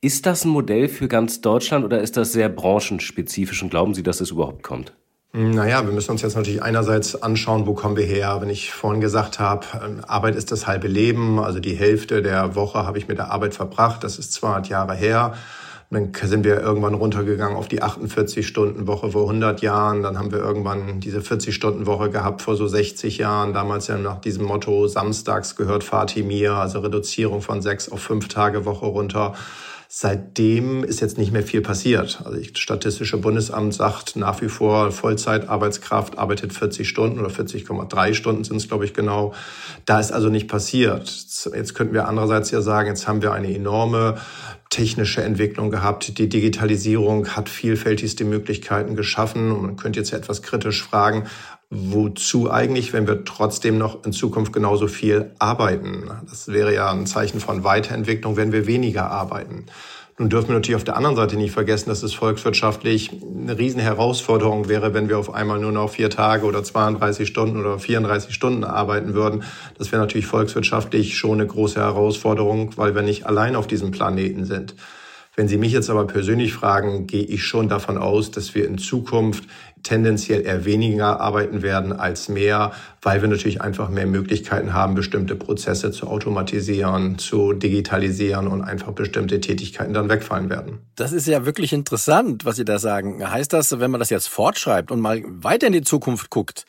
Ist 0.00 0.26
das 0.26 0.44
ein 0.44 0.50
Modell 0.50 0.88
für 0.88 1.08
ganz 1.08 1.40
Deutschland 1.40 1.84
oder 1.84 2.00
ist 2.00 2.16
das 2.16 2.32
sehr 2.32 2.48
branchenspezifisch 2.48 3.64
und 3.64 3.70
glauben 3.70 3.94
Sie, 3.94 4.04
dass 4.04 4.20
es 4.20 4.30
überhaupt 4.30 4.62
kommt? 4.62 4.92
Naja, 5.32 5.84
wir 5.84 5.92
müssen 5.92 6.12
uns 6.12 6.22
jetzt 6.22 6.36
natürlich 6.36 6.62
einerseits 6.62 7.20
anschauen, 7.20 7.66
wo 7.66 7.74
kommen 7.74 7.96
wir 7.96 8.04
her. 8.04 8.38
Wenn 8.40 8.48
ich 8.48 8.72
vorhin 8.72 9.00
gesagt 9.00 9.40
habe, 9.40 9.66
ähm, 9.84 10.00
Arbeit 10.06 10.36
ist 10.36 10.52
das 10.52 10.68
halbe 10.68 10.86
Leben, 10.86 11.40
also 11.40 11.58
die 11.58 11.74
Hälfte 11.74 12.22
der 12.22 12.54
Woche 12.54 12.86
habe 12.86 12.96
ich 12.96 13.08
mit 13.08 13.18
der 13.18 13.32
Arbeit 13.32 13.54
verbracht, 13.54 14.04
das 14.04 14.20
ist 14.20 14.32
200 14.34 14.68
Jahre 14.68 14.94
her. 14.94 15.34
Dann 15.90 16.12
sind 16.14 16.44
wir 16.44 16.60
irgendwann 16.60 16.94
runtergegangen 16.94 17.56
auf 17.56 17.66
die 17.66 17.82
48-Stunden-Woche 17.82 19.12
vor 19.12 19.22
100 19.22 19.62
Jahren. 19.62 20.02
Dann 20.02 20.18
haben 20.18 20.30
wir 20.30 20.38
irgendwann 20.38 21.00
diese 21.00 21.20
40-Stunden-Woche 21.20 22.10
gehabt 22.10 22.42
vor 22.42 22.56
so 22.56 22.68
60 22.68 23.18
Jahren. 23.18 23.52
Damals 23.52 23.88
ja 23.88 23.96
nach 23.96 24.20
diesem 24.20 24.44
Motto, 24.44 24.86
samstags 24.86 25.56
gehört 25.56 25.82
Fatih 25.82 26.22
mir, 26.22 26.54
also 26.54 26.80
Reduzierung 26.80 27.40
von 27.40 27.62
sechs 27.62 27.90
auf 27.90 28.00
fünf 28.00 28.28
Tage 28.28 28.64
Woche 28.66 28.86
runter. 28.86 29.34
Seitdem 29.90 30.84
ist 30.84 31.00
jetzt 31.00 31.16
nicht 31.16 31.32
mehr 31.32 31.42
viel 31.42 31.62
passiert. 31.62 32.20
Also 32.22 32.38
das 32.38 32.58
Statistische 32.58 33.16
Bundesamt 33.16 33.72
sagt 33.72 34.16
nach 34.16 34.42
wie 34.42 34.50
vor, 34.50 34.92
Vollzeitarbeitskraft 34.92 36.18
arbeitet 36.18 36.52
40 36.52 36.86
Stunden 36.86 37.18
oder 37.18 37.30
40,3 37.30 38.12
Stunden 38.12 38.44
sind 38.44 38.58
es, 38.58 38.68
glaube 38.68 38.84
ich, 38.84 38.92
genau. 38.92 39.32
Da 39.86 39.98
ist 39.98 40.12
also 40.12 40.28
nicht 40.28 40.46
passiert. 40.46 41.08
Jetzt 41.54 41.74
könnten 41.74 41.94
wir 41.94 42.06
andererseits 42.06 42.50
ja 42.50 42.60
sagen, 42.60 42.88
jetzt 42.88 43.08
haben 43.08 43.22
wir 43.22 43.32
eine 43.32 43.50
enorme 43.54 44.18
technische 44.70 45.22
Entwicklung 45.22 45.70
gehabt. 45.70 46.18
Die 46.18 46.28
Digitalisierung 46.28 47.28
hat 47.28 47.48
vielfältigste 47.48 48.24
Möglichkeiten 48.24 48.96
geschaffen. 48.96 49.50
Und 49.50 49.62
man 49.62 49.76
könnte 49.76 49.98
jetzt 49.98 50.12
etwas 50.12 50.42
kritisch 50.42 50.82
fragen, 50.82 51.24
wozu 51.70 52.50
eigentlich, 52.50 52.92
wenn 52.92 53.06
wir 53.06 53.24
trotzdem 53.24 53.78
noch 53.78 54.04
in 54.04 54.12
Zukunft 54.12 54.52
genauso 54.52 54.88
viel 54.88 55.32
arbeiten? 55.38 56.10
Das 56.28 56.48
wäre 56.48 56.74
ja 56.74 56.90
ein 56.90 57.06
Zeichen 57.06 57.40
von 57.40 57.64
Weiterentwicklung, 57.64 58.36
wenn 58.36 58.52
wir 58.52 58.66
weniger 58.66 59.10
arbeiten. 59.10 59.66
Nun 60.20 60.30
dürfen 60.30 60.48
wir 60.48 60.54
natürlich 60.54 60.74
auf 60.74 60.82
der 60.82 60.96
anderen 60.96 61.14
Seite 61.14 61.36
nicht 61.36 61.52
vergessen, 61.52 61.90
dass 61.90 62.02
es 62.02 62.12
volkswirtschaftlich 62.12 63.12
eine 63.22 63.56
Riesenherausforderung 63.56 64.68
wäre, 64.68 64.92
wenn 64.92 65.08
wir 65.08 65.16
auf 65.16 65.32
einmal 65.32 65.60
nur 65.60 65.70
noch 65.70 65.90
vier 65.90 66.10
Tage 66.10 66.44
oder 66.44 66.64
32 66.64 67.28
Stunden 67.28 67.60
oder 67.60 67.78
34 67.78 68.34
Stunden 68.34 68.64
arbeiten 68.64 69.14
würden. 69.14 69.44
Das 69.78 69.92
wäre 69.92 70.02
natürlich 70.02 70.26
volkswirtschaftlich 70.26 71.16
schon 71.16 71.34
eine 71.34 71.46
große 71.46 71.78
Herausforderung, 71.78 72.76
weil 72.76 72.96
wir 72.96 73.02
nicht 73.02 73.26
allein 73.26 73.54
auf 73.54 73.68
diesem 73.68 73.92
Planeten 73.92 74.44
sind. 74.44 74.74
Wenn 75.36 75.46
Sie 75.46 75.56
mich 75.56 75.70
jetzt 75.70 75.88
aber 75.88 76.04
persönlich 76.04 76.52
fragen, 76.52 77.06
gehe 77.06 77.22
ich 77.22 77.44
schon 77.44 77.68
davon 77.68 77.96
aus, 77.96 78.32
dass 78.32 78.56
wir 78.56 78.66
in 78.66 78.76
Zukunft 78.76 79.44
tendenziell 79.82 80.44
eher 80.44 80.64
weniger 80.64 81.20
arbeiten 81.20 81.62
werden 81.62 81.92
als 81.92 82.28
mehr, 82.28 82.72
weil 83.02 83.22
wir 83.22 83.28
natürlich 83.28 83.60
einfach 83.60 83.88
mehr 83.88 84.06
Möglichkeiten 84.06 84.74
haben, 84.74 84.94
bestimmte 84.94 85.36
Prozesse 85.36 85.90
zu 85.90 86.06
automatisieren, 86.06 87.18
zu 87.18 87.52
digitalisieren 87.52 88.48
und 88.48 88.62
einfach 88.62 88.92
bestimmte 88.92 89.40
Tätigkeiten 89.40 89.92
dann 89.92 90.08
wegfallen 90.08 90.50
werden. 90.50 90.78
Das 90.96 91.12
ist 91.12 91.26
ja 91.26 91.46
wirklich 91.46 91.72
interessant, 91.72 92.44
was 92.44 92.56
Sie 92.56 92.64
da 92.64 92.78
sagen. 92.78 93.28
Heißt 93.28 93.52
das, 93.52 93.78
wenn 93.78 93.90
man 93.90 94.00
das 94.00 94.10
jetzt 94.10 94.28
fortschreibt 94.28 94.90
und 94.90 95.00
mal 95.00 95.22
weiter 95.26 95.66
in 95.66 95.72
die 95.72 95.82
Zukunft 95.82 96.30
guckt, 96.30 96.64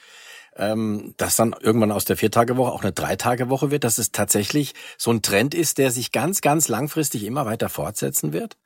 ähm, 0.59 1.13
dass 1.17 1.37
dann 1.37 1.55
irgendwann 1.59 1.91
aus 1.91 2.05
der 2.05 2.17
Viertagewoche 2.17 2.71
auch 2.71 2.83
eine 2.83 2.91
Dreitagewoche 2.91 3.71
wird, 3.71 3.83
dass 3.83 3.97
es 3.97 4.11
tatsächlich 4.11 4.73
so 4.97 5.11
ein 5.11 5.21
Trend 5.21 5.55
ist, 5.55 5.77
der 5.77 5.89
sich 5.91 6.11
ganz, 6.11 6.41
ganz 6.41 6.67
langfristig 6.67 7.23
immer 7.25 7.45
weiter 7.45 7.69
fortsetzen 7.69 8.33
wird? 8.33 8.57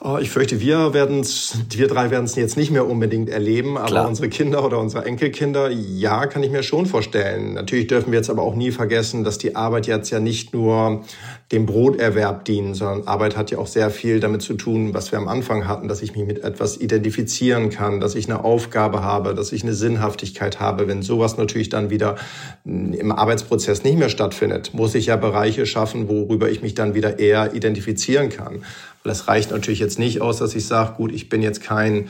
Oh, 0.00 0.18
ich 0.20 0.30
fürchte, 0.30 0.60
wir 0.60 0.94
werden 0.94 1.20
es, 1.20 1.58
wir 1.70 1.88
drei 1.88 2.12
werden 2.12 2.24
es 2.24 2.36
jetzt 2.36 2.56
nicht 2.56 2.70
mehr 2.70 2.86
unbedingt 2.86 3.28
erleben, 3.28 3.76
aber 3.76 3.88
Klar. 3.88 4.08
unsere 4.08 4.28
Kinder 4.28 4.64
oder 4.64 4.78
unsere 4.78 5.04
Enkelkinder, 5.04 5.70
ja, 5.70 6.26
kann 6.26 6.44
ich 6.44 6.52
mir 6.52 6.62
schon 6.62 6.86
vorstellen. 6.86 7.54
Natürlich 7.54 7.88
dürfen 7.88 8.12
wir 8.12 8.18
jetzt 8.18 8.30
aber 8.30 8.42
auch 8.42 8.54
nie 8.54 8.70
vergessen, 8.70 9.24
dass 9.24 9.38
die 9.38 9.56
Arbeit 9.56 9.88
jetzt 9.88 10.10
ja 10.10 10.20
nicht 10.20 10.54
nur 10.54 11.02
dem 11.50 11.64
Broterwerb 11.64 12.44
dient, 12.44 12.76
sondern 12.76 13.08
Arbeit 13.08 13.34
hat 13.34 13.50
ja 13.50 13.56
auch 13.56 13.66
sehr 13.66 13.90
viel 13.90 14.20
damit 14.20 14.42
zu 14.42 14.52
tun, 14.52 14.92
was 14.92 15.12
wir 15.12 15.18
am 15.18 15.28
Anfang 15.28 15.66
hatten, 15.66 15.88
dass 15.88 16.02
ich 16.02 16.14
mich 16.14 16.26
mit 16.26 16.44
etwas 16.44 16.78
identifizieren 16.78 17.70
kann, 17.70 18.00
dass 18.00 18.14
ich 18.14 18.28
eine 18.28 18.44
Aufgabe 18.44 19.02
habe, 19.02 19.34
dass 19.34 19.52
ich 19.52 19.62
eine 19.62 19.72
Sinnhaftigkeit 19.72 20.60
habe. 20.60 20.88
Wenn 20.88 21.00
sowas 21.00 21.38
natürlich 21.38 21.70
dann 21.70 21.88
wieder 21.88 22.16
im 22.64 23.12
Arbeitsprozess 23.12 23.82
nicht 23.82 23.98
mehr 23.98 24.10
stattfindet, 24.10 24.74
muss 24.74 24.94
ich 24.94 25.06
ja 25.06 25.16
Bereiche 25.16 25.64
schaffen, 25.64 26.08
worüber 26.08 26.50
ich 26.50 26.60
mich 26.60 26.74
dann 26.74 26.94
wieder 26.94 27.18
eher 27.18 27.54
identifizieren 27.54 28.28
kann. 28.28 28.62
Weil 29.02 29.12
es 29.12 29.26
reicht 29.26 29.50
natürlich 29.50 29.78
jetzt 29.78 29.98
nicht 29.98 30.20
aus, 30.20 30.38
dass 30.38 30.54
ich 30.54 30.66
sage, 30.66 30.96
gut, 30.96 31.12
ich 31.12 31.30
bin 31.30 31.40
jetzt 31.40 31.62
kein, 31.62 32.08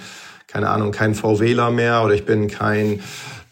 keine 0.49 0.68
Ahnung, 0.71 0.90
kein 0.90 1.14
VWler 1.14 1.71
mehr 1.71 2.02
oder 2.02 2.14
ich 2.14 2.25
bin 2.25 2.49
kein 2.49 3.00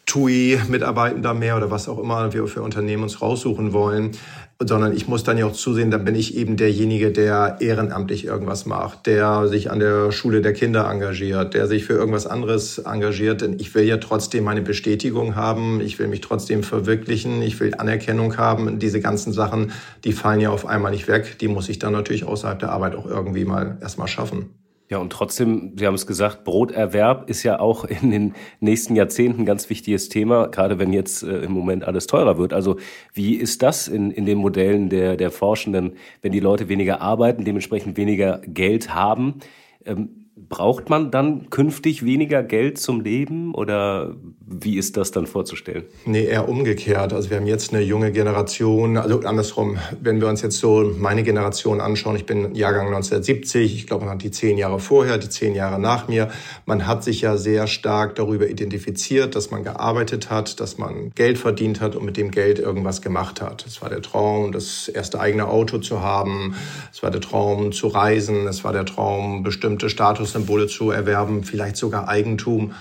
TUI-Mitarbeitender 0.07 1.35
mehr 1.35 1.57
oder 1.57 1.71
was 1.71 1.89
auch 1.89 1.99
immer 1.99 2.33
wir 2.33 2.47
für 2.47 2.63
Unternehmen 2.63 3.03
uns 3.03 3.21
raussuchen 3.21 3.73
wollen, 3.73 4.13
sondern 4.59 4.97
ich 4.97 5.07
muss 5.07 5.23
dann 5.23 5.37
ja 5.37 5.47
auch 5.47 5.53
zusehen, 5.53 5.91
dann 5.91 6.05
bin 6.05 6.15
ich 6.15 6.35
eben 6.37 6.57
derjenige, 6.57 7.13
der 7.13 7.59
ehrenamtlich 7.61 8.25
irgendwas 8.25 8.65
macht, 8.65 9.07
der 9.07 9.49
sich 9.49 9.71
an 9.71 9.81
der 9.81 10.13
Schule 10.13 10.41
der 10.41 10.55
Kinder 10.55 10.89
engagiert, 10.91 11.53
der 11.53 11.67
sich 11.67 11.85
für 11.85 11.93
irgendwas 11.93 12.27
anderes 12.27 12.79
engagiert. 12.79 13.43
Denn 13.43 13.59
ich 13.59 13.75
will 13.75 13.85
ja 13.85 13.99
trotzdem 13.99 14.45
meine 14.45 14.63
Bestätigung 14.63 15.37
haben, 15.37 15.81
ich 15.81 15.99
will 15.99 16.09
mich 16.09 16.23
trotzdem 16.23 16.63
verwirklichen, 16.63 17.43
ich 17.43 17.61
will 17.61 17.75
Anerkennung 17.75 18.39
haben. 18.39 18.79
Diese 18.79 19.01
ganzen 19.01 19.33
Sachen, 19.33 19.73
die 20.05 20.13
fallen 20.13 20.41
ja 20.41 20.51
auf 20.51 20.65
einmal 20.65 20.91
nicht 20.91 21.07
weg. 21.07 21.39
Die 21.41 21.49
muss 21.49 21.69
ich 21.69 21.79
dann 21.79 21.93
natürlich 21.93 22.25
außerhalb 22.25 22.59
der 22.59 22.73
Arbeit 22.73 22.95
auch 22.95 23.07
irgendwie 23.07 23.45
mal 23.45 23.77
erstmal 23.83 24.09
schaffen. 24.09 24.66
Ja, 24.89 24.99
und 24.99 25.11
trotzdem, 25.11 25.73
Sie 25.77 25.85
haben 25.85 25.95
es 25.95 26.07
gesagt, 26.07 26.45
Broterwerb 26.45 27.29
ist 27.29 27.43
ja 27.43 27.59
auch 27.59 27.85
in 28.03 28.11
den 28.11 28.35
nächsten 28.61 28.95
Jahrzehnten 28.95 29.43
ein 29.43 29.47
ganz 29.47 29.69
wichtiges 29.69 30.09
Thema, 30.09 30.47
gerade 30.47 30.79
wenn 30.79 30.93
jetzt 30.93 31.23
äh, 31.23 31.39
im 31.39 31.53
Moment 31.53 31.85
alles 31.85 32.07
teurer 32.07 32.39
wird. 32.39 32.53
Also 32.53 32.77
wie 33.13 33.35
ist 33.35 33.63
das 33.63 33.89
in, 33.89 34.11
in 34.11 34.27
den 34.27 34.39
Modellen 34.39 34.89
der, 34.89 35.17
der 35.17 35.31
Forschenden, 35.31 35.97
wenn 36.23 36.33
die 36.33 36.41
Leute 36.41 36.69
weniger 36.69 37.01
arbeiten, 37.01 37.45
dementsprechend 37.45 37.97
weniger 37.97 38.41
Geld 38.47 38.95
haben? 38.95 39.41
Ähm, 39.85 40.26
Braucht 40.49 40.91
man 40.91 41.11
dann 41.11 41.51
künftig 41.51 42.05
weniger 42.05 42.43
Geld 42.43 42.79
zum 42.79 43.01
Leben 43.01 43.55
oder 43.55 44.15
wie 44.49 44.79
ist 44.79 44.97
das 44.97 45.11
dann 45.11 45.27
vorzustellen? 45.27 45.85
Nee, 46.05 46.25
eher 46.25 46.49
umgekehrt. 46.49 47.13
Also 47.13 47.31
wir 47.31 47.39
haben 47.39 47.47
jetzt 47.47 47.75
eine 47.75 47.83
junge 47.83 48.13
Generation, 48.13 48.97
also 48.97 49.21
andersrum, 49.21 49.77
wenn 50.01 50.21
wir 50.21 50.29
uns 50.29 50.43
jetzt 50.43 50.59
so 50.59 50.93
meine 50.97 51.25
Generation 51.25 51.81
anschauen, 51.81 52.15
ich 52.15 52.27
bin 52.27 52.55
Jahrgang 52.55 52.87
1970, 52.87 53.75
ich 53.75 53.87
glaube, 53.89 54.05
man 54.05 54.15
hat 54.15 54.23
die 54.23 54.31
zehn 54.31 54.57
Jahre 54.57 54.79
vorher, 54.79 55.19
die 55.19 55.29
zehn 55.29 55.57
Jahre 55.57 55.81
nach 55.81 56.07
mir. 56.07 56.31
Man 56.65 56.87
hat 56.87 57.03
sich 57.03 57.23
ja 57.23 57.37
sehr 57.37 57.67
stark 57.67 58.15
darüber 58.15 58.49
identifiziert, 58.49 59.35
dass 59.35 59.51
man 59.51 59.65
gearbeitet 59.65 60.31
hat, 60.31 60.61
dass 60.61 60.79
man 60.79 61.11
Geld 61.17 61.39
verdient 61.39 61.81
hat 61.81 61.97
und 61.97 62.05
mit 62.05 62.17
dem 62.17 62.31
Geld 62.31 62.61
irgendwas 62.61 63.03
gemacht 63.03 63.43
hat. 63.43 63.67
Es 63.67 63.83
war 63.83 63.89
der 63.89 64.03
Traum, 64.03 64.53
das 64.53 64.87
erste 64.87 65.19
eigene 65.19 65.49
Auto 65.49 65.79
zu 65.79 66.03
haben. 66.03 66.55
Es 66.93 67.03
war 67.03 67.11
der 67.11 67.21
Traum 67.21 67.73
zu 67.73 67.89
reisen. 67.89 68.47
Es 68.47 68.63
war 68.63 68.73
der 68.73 68.85
Traum, 68.85 69.43
bestimmte 69.43 69.89
Statussymbole 70.37 70.67
zu 70.67 70.91
erwerben, 70.91 71.45
vielleicht 71.45 71.77
sogar 71.77 72.09
Eigentum. 72.09 72.73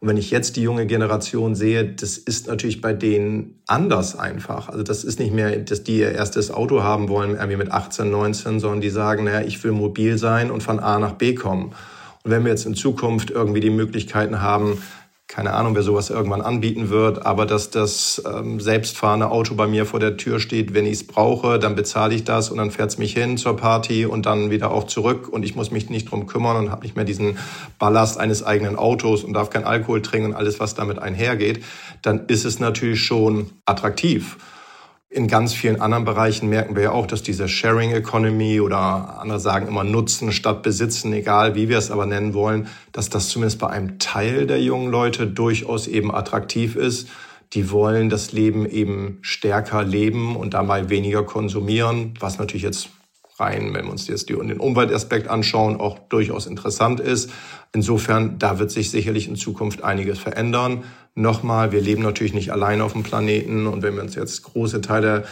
Und 0.00 0.08
wenn 0.08 0.16
ich 0.16 0.30
jetzt 0.30 0.56
die 0.56 0.62
junge 0.62 0.86
Generation 0.86 1.54
sehe, 1.54 1.84
das 1.84 2.18
ist 2.18 2.46
natürlich 2.48 2.80
bei 2.80 2.92
denen 2.92 3.60
anders 3.66 4.18
einfach. 4.18 4.68
Also 4.68 4.82
das 4.82 5.04
ist 5.04 5.18
nicht 5.18 5.32
mehr, 5.32 5.56
dass 5.56 5.82
die 5.82 5.98
ihr 5.98 6.12
erstes 6.12 6.50
Auto 6.50 6.82
haben 6.82 7.08
wollen, 7.08 7.30
irgendwie 7.36 7.56
mit 7.56 7.70
18, 7.70 8.10
19, 8.10 8.60
sondern 8.60 8.80
die 8.80 8.90
sagen, 8.90 9.24
naja, 9.24 9.46
ich 9.46 9.62
will 9.64 9.72
mobil 9.72 10.18
sein 10.18 10.50
und 10.50 10.62
von 10.62 10.78
A 10.80 10.98
nach 10.98 11.12
B 11.12 11.34
kommen. 11.34 11.72
Und 12.22 12.30
wenn 12.30 12.44
wir 12.44 12.50
jetzt 12.50 12.66
in 12.66 12.74
Zukunft 12.74 13.30
irgendwie 13.30 13.60
die 13.60 13.70
Möglichkeiten 13.70 14.42
haben, 14.42 14.78
keine 15.26 15.54
Ahnung, 15.54 15.74
wer 15.74 15.82
sowas 15.82 16.10
irgendwann 16.10 16.42
anbieten 16.42 16.90
wird, 16.90 17.24
aber 17.24 17.46
dass 17.46 17.70
das 17.70 18.22
ähm, 18.30 18.60
selbstfahrende 18.60 19.30
Auto 19.30 19.54
bei 19.54 19.66
mir 19.66 19.86
vor 19.86 19.98
der 19.98 20.16
Tür 20.16 20.38
steht, 20.38 20.74
wenn 20.74 20.84
ich 20.84 20.92
es 20.92 21.06
brauche, 21.06 21.58
dann 21.58 21.74
bezahle 21.74 22.14
ich 22.14 22.24
das 22.24 22.50
und 22.50 22.58
dann 22.58 22.70
fährt 22.70 22.90
es 22.90 22.98
mich 22.98 23.14
hin 23.14 23.38
zur 23.38 23.56
Party 23.56 24.04
und 24.04 24.26
dann 24.26 24.50
wieder 24.50 24.70
auch 24.70 24.84
zurück 24.84 25.28
und 25.28 25.42
ich 25.42 25.56
muss 25.56 25.70
mich 25.70 25.88
nicht 25.88 26.10
drum 26.10 26.26
kümmern 26.26 26.56
und 26.56 26.70
habe 26.70 26.82
nicht 26.82 26.94
mehr 26.94 27.06
diesen 27.06 27.38
Ballast 27.78 28.18
eines 28.18 28.44
eigenen 28.44 28.76
Autos 28.76 29.24
und 29.24 29.32
darf 29.32 29.48
kein 29.50 29.64
Alkohol 29.64 30.02
trinken 30.02 30.30
und 30.30 30.34
alles, 30.34 30.60
was 30.60 30.74
damit 30.74 30.98
einhergeht, 30.98 31.64
dann 32.02 32.26
ist 32.26 32.44
es 32.44 32.60
natürlich 32.60 33.02
schon 33.02 33.50
attraktiv. 33.64 34.36
In 35.14 35.28
ganz 35.28 35.54
vielen 35.54 35.80
anderen 35.80 36.04
Bereichen 36.04 36.48
merken 36.48 36.74
wir 36.74 36.82
ja 36.82 36.90
auch, 36.90 37.06
dass 37.06 37.22
diese 37.22 37.46
Sharing 37.46 37.92
Economy 37.92 38.60
oder 38.60 39.20
andere 39.20 39.38
sagen 39.38 39.68
immer 39.68 39.84
Nutzen 39.84 40.32
statt 40.32 40.64
Besitzen, 40.64 41.12
egal 41.12 41.54
wie 41.54 41.68
wir 41.68 41.78
es 41.78 41.92
aber 41.92 42.04
nennen 42.04 42.34
wollen, 42.34 42.66
dass 42.90 43.10
das 43.10 43.28
zumindest 43.28 43.60
bei 43.60 43.68
einem 43.68 44.00
Teil 44.00 44.48
der 44.48 44.60
jungen 44.60 44.90
Leute 44.90 45.28
durchaus 45.28 45.86
eben 45.86 46.12
attraktiv 46.12 46.74
ist. 46.74 47.10
Die 47.52 47.70
wollen 47.70 48.08
das 48.08 48.32
Leben 48.32 48.66
eben 48.68 49.18
stärker 49.22 49.84
leben 49.84 50.34
und 50.34 50.52
dabei 50.54 50.90
weniger 50.90 51.22
konsumieren, 51.22 52.14
was 52.18 52.40
natürlich 52.40 52.64
jetzt 52.64 52.88
rein, 53.36 53.72
wenn 53.72 53.84
wir 53.84 53.92
uns 53.92 54.08
jetzt 54.08 54.28
den 54.28 54.58
Umweltaspekt 54.58 55.28
anschauen, 55.28 55.78
auch 55.78 56.00
durchaus 56.08 56.46
interessant 56.46 56.98
ist. 56.98 57.30
Insofern, 57.74 58.38
da 58.38 58.60
wird 58.60 58.70
sich 58.70 58.90
sicherlich 58.90 59.26
in 59.26 59.34
Zukunft 59.34 59.82
einiges 59.82 60.20
verändern. 60.20 60.84
Nochmal, 61.16 61.72
wir 61.72 61.80
leben 61.80 62.02
natürlich 62.02 62.34
nicht 62.34 62.50
allein 62.50 62.80
auf 62.80 62.92
dem 62.92 63.02
Planeten 63.02 63.66
und 63.66 63.82
wenn 63.82 63.94
wir 63.94 64.02
uns 64.02 64.14
jetzt 64.14 64.42
große 64.42 64.80
Teile 64.80 65.24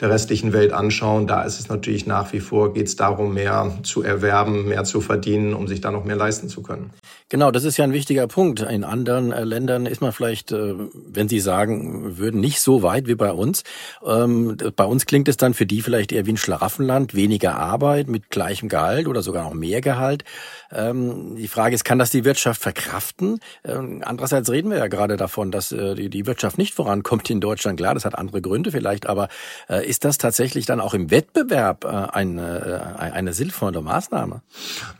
der 0.00 0.10
restlichen 0.10 0.52
Welt 0.52 0.72
anschauen, 0.72 1.26
da 1.26 1.42
ist 1.42 1.60
es 1.60 1.68
natürlich 1.68 2.06
nach 2.06 2.32
wie 2.32 2.40
vor, 2.40 2.74
geht 2.74 2.88
es 2.88 2.96
darum, 2.96 3.34
mehr 3.34 3.70
zu 3.82 4.02
erwerben, 4.02 4.68
mehr 4.68 4.84
zu 4.84 5.00
verdienen, 5.00 5.54
um 5.54 5.66
sich 5.68 5.80
da 5.80 5.90
noch 5.90 6.04
mehr 6.04 6.16
leisten 6.16 6.48
zu 6.48 6.62
können. 6.62 6.90
Genau, 7.30 7.52
das 7.52 7.62
ist 7.62 7.76
ja 7.76 7.84
ein 7.84 7.92
wichtiger 7.92 8.26
Punkt. 8.26 8.60
In 8.60 8.82
anderen 8.82 9.30
äh, 9.30 9.44
Ländern 9.44 9.86
ist 9.86 10.00
man 10.00 10.12
vielleicht, 10.12 10.50
äh, 10.50 10.74
wenn 10.92 11.28
Sie 11.28 11.38
sagen, 11.38 12.18
würden 12.18 12.40
nicht 12.40 12.60
so 12.60 12.82
weit 12.82 13.06
wie 13.06 13.14
bei 13.14 13.30
uns. 13.30 13.62
Ähm, 14.04 14.56
bei 14.74 14.84
uns 14.84 15.06
klingt 15.06 15.28
es 15.28 15.36
dann 15.36 15.54
für 15.54 15.64
die 15.64 15.80
vielleicht 15.80 16.10
eher 16.10 16.26
wie 16.26 16.32
ein 16.32 16.36
Schlaraffenland, 16.36 17.14
weniger 17.14 17.54
Arbeit 17.54 18.08
mit 18.08 18.30
gleichem 18.30 18.68
Gehalt 18.68 19.06
oder 19.06 19.22
sogar 19.22 19.44
noch 19.44 19.54
mehr 19.54 19.80
Gehalt. 19.80 20.24
Ähm, 20.72 21.36
die 21.36 21.46
Frage 21.46 21.76
ist, 21.76 21.84
kann 21.90 21.98
das 21.98 22.10
die 22.10 22.24
Wirtschaft 22.24 22.62
verkraften? 22.62 23.40
Ähm, 23.64 24.02
andererseits 24.04 24.48
reden 24.48 24.70
wir 24.70 24.78
ja 24.78 24.86
gerade 24.86 25.16
davon, 25.16 25.50
dass 25.50 25.72
äh, 25.72 25.96
die, 25.96 26.24
Wirtschaft 26.24 26.56
nicht 26.56 26.72
vorankommt 26.72 27.28
in 27.30 27.40
Deutschland. 27.40 27.80
Klar, 27.80 27.94
das 27.94 28.04
hat 28.04 28.16
andere 28.16 28.40
Gründe 28.40 28.70
vielleicht, 28.70 29.08
aber 29.08 29.26
äh, 29.68 29.84
ist 29.84 30.04
das 30.04 30.16
tatsächlich 30.16 30.66
dann 30.66 30.80
auch 30.80 30.94
im 30.94 31.10
Wettbewerb 31.10 31.84
äh, 31.84 31.88
eine, 31.88 32.94
eine 33.00 33.32
sinnvolle 33.32 33.82
Maßnahme? 33.82 34.40